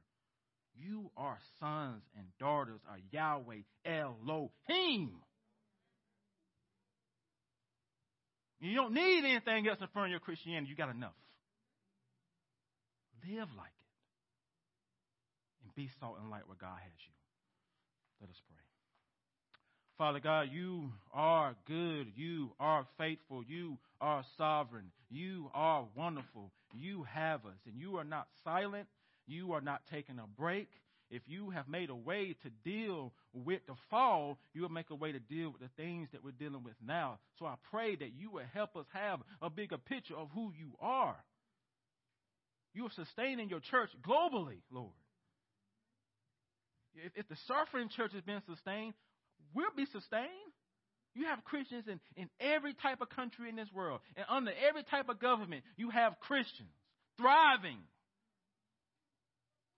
You 0.78 1.12
are 1.16 1.38
sons 1.60 2.04
and 2.18 2.26
daughters 2.40 2.82
of 2.90 3.00
Yahweh 3.12 3.64
Elohim. 3.86 5.12
You 8.60 8.76
don't 8.76 8.94
need 8.94 9.20
anything 9.26 9.68
else 9.68 9.80
in 9.82 9.88
front 9.88 10.08
of 10.08 10.12
your 10.12 10.20
Christianity. 10.20 10.70
You 10.70 10.76
got 10.76 10.90
enough. 10.90 11.14
Live 13.24 13.50
like 13.58 13.68
it. 13.68 13.92
And 15.64 15.76
be 15.76 15.90
salt 16.00 16.18
and 16.22 16.30
light 16.30 16.48
where 16.48 16.58
God 16.60 16.78
has 16.82 17.00
you. 17.06 17.14
Let 18.22 18.30
us 18.30 18.42
pray. 18.48 18.65
Father 19.98 20.20
God, 20.20 20.50
you 20.52 20.92
are 21.14 21.56
good. 21.68 22.08
You 22.16 22.52
are 22.60 22.86
faithful. 22.98 23.44
You 23.48 23.78
are 24.02 24.24
sovereign. 24.38 24.92
You 25.10 25.50
are 25.54 25.86
wonderful. 25.96 26.52
You 26.74 27.04
have 27.04 27.46
us. 27.46 27.58
And 27.66 27.80
you 27.80 27.98
are 27.98 28.04
not 28.04 28.28
silent. 28.44 28.88
You 29.26 29.54
are 29.54 29.62
not 29.62 29.82
taking 29.90 30.20
a 30.20 30.28
break. 30.38 30.68
If 31.10 31.22
you 31.28 31.52
have 31.52 31.70
made 31.70 31.90
a 31.90 31.96
way 31.96 32.36
to 32.44 32.50
deal 32.70 33.14
with 33.34 33.62
the 33.68 33.76
fall, 33.90 34.38
you 34.54 34.64
will 34.64 34.70
make 34.70 34.90
a 34.90 34.96
way 34.96 35.12
to 35.12 35.20
deal 35.20 35.52
with 35.52 35.62
the 35.62 35.70
things 35.78 36.10
that 36.12 36.24
we're 36.24 36.32
dealing 36.32 36.64
with 36.64 36.74
now. 36.86 37.20
So 37.40 37.46
I 37.46 37.56
pray 37.72 37.96
that 37.96 38.14
you 38.18 38.32
will 38.32 38.46
help 38.54 38.76
us 38.76 38.86
have 38.92 39.20
a 39.42 39.50
bigger 39.50 39.78
picture 39.78 40.16
of 40.16 40.30
who 40.34 40.52
you 40.58 40.74
are. 40.82 41.16
You 42.74 42.86
are 42.88 42.92
sustaining 42.96 43.50
your 43.50 43.62
church 43.62 43.90
globally, 44.06 44.58
Lord. 44.72 44.92
If, 47.16 47.28
the 47.28 47.38
suffering 47.48 47.90
church 47.96 48.14
has 48.14 48.24
been 48.24 48.42
sustained, 48.48 48.94
we'll 49.56 49.74
be 49.76 49.86
sustained. 49.86 50.30
You 51.16 51.26
have 51.28 51.44
Christians 51.46 51.86
in, 51.88 52.00
in 52.18 52.30
every 52.42 52.74
type 52.74 53.00
of 53.00 53.10
country 53.10 53.50
in 53.50 53.56
this 53.56 53.72
world. 53.74 54.02
And 54.18 54.26
under 54.30 54.52
every 54.68 54.84
type 54.84 55.08
of 55.08 55.20
government, 55.20 55.64
you 55.78 55.90
have 55.90 56.20
Christians 56.20 56.70
thriving. 57.18 57.78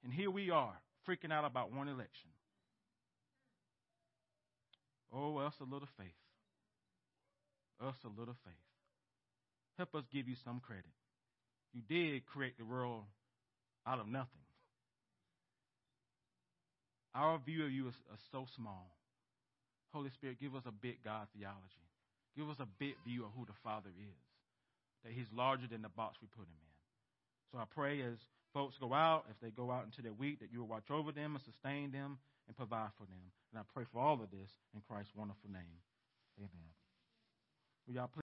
And 0.03 0.11
here 0.11 0.31
we 0.31 0.49
are, 0.49 0.73
freaking 1.07 1.31
out 1.31 1.45
about 1.45 1.71
one 1.71 1.87
election. 1.87 2.31
Oh, 5.13 5.37
us 5.37 5.53
a 5.61 5.63
little 5.63 5.87
faith. 5.97 6.07
Us 7.79 7.95
a 8.03 8.19
little 8.19 8.35
faith. 8.43 8.53
Help 9.77 9.93
us 9.93 10.03
give 10.11 10.27
you 10.27 10.35
some 10.43 10.59
credit. 10.59 10.85
You 11.73 11.81
did 11.87 12.25
create 12.25 12.57
the 12.57 12.65
world 12.65 13.03
out 13.85 13.99
of 13.99 14.07
nothing. 14.07 14.27
Our 17.13 17.39
view 17.45 17.65
of 17.65 17.71
you 17.71 17.87
is, 17.87 17.93
is 17.93 18.19
so 18.31 18.47
small. 18.55 18.91
Holy 19.97 20.13
Spirit, 20.13 20.37
give 20.37 20.53
us 20.53 20.69
a 20.69 20.71
big 20.71 21.01
God 21.01 21.25
theology. 21.33 21.85
Give 22.37 22.45
us 22.53 22.61
a 22.61 22.69
big 22.77 22.93
view 23.01 23.25
of 23.25 23.33
who 23.33 23.49
the 23.49 23.57
Father 23.65 23.89
is, 23.97 24.21
that 25.01 25.11
He's 25.11 25.25
larger 25.33 25.65
than 25.65 25.81
the 25.81 25.89
box 25.89 26.21
we 26.21 26.29
put 26.29 26.45
Him 26.45 26.61
in. 26.61 26.73
So 27.49 27.57
I 27.57 27.65
pray 27.65 28.05
as 28.05 28.21
folks 28.53 28.77
go 28.77 28.93
out, 28.93 29.25
if 29.33 29.41
they 29.41 29.49
go 29.49 29.73
out 29.73 29.85
into 29.89 30.01
their 30.01 30.13
week, 30.13 30.39
that 30.45 30.53
you 30.53 30.61
will 30.61 30.69
watch 30.69 30.93
over 30.93 31.11
them 31.11 31.33
and 31.33 31.41
sustain 31.41 31.89
them 31.89 32.21
and 32.45 32.53
provide 32.53 32.93
for 32.93 33.09
them. 33.09 33.33
And 33.49 33.57
I 33.57 33.65
pray 33.73 33.89
for 33.89 33.97
all 33.97 34.21
of 34.21 34.29
this 34.29 34.53
in 34.77 34.85
Christ's 34.85 35.17
wonderful 35.17 35.49
name. 35.49 35.81
Amen. 36.37 36.69
Will 37.87 37.95
y'all 37.95 38.05
please 38.05 38.15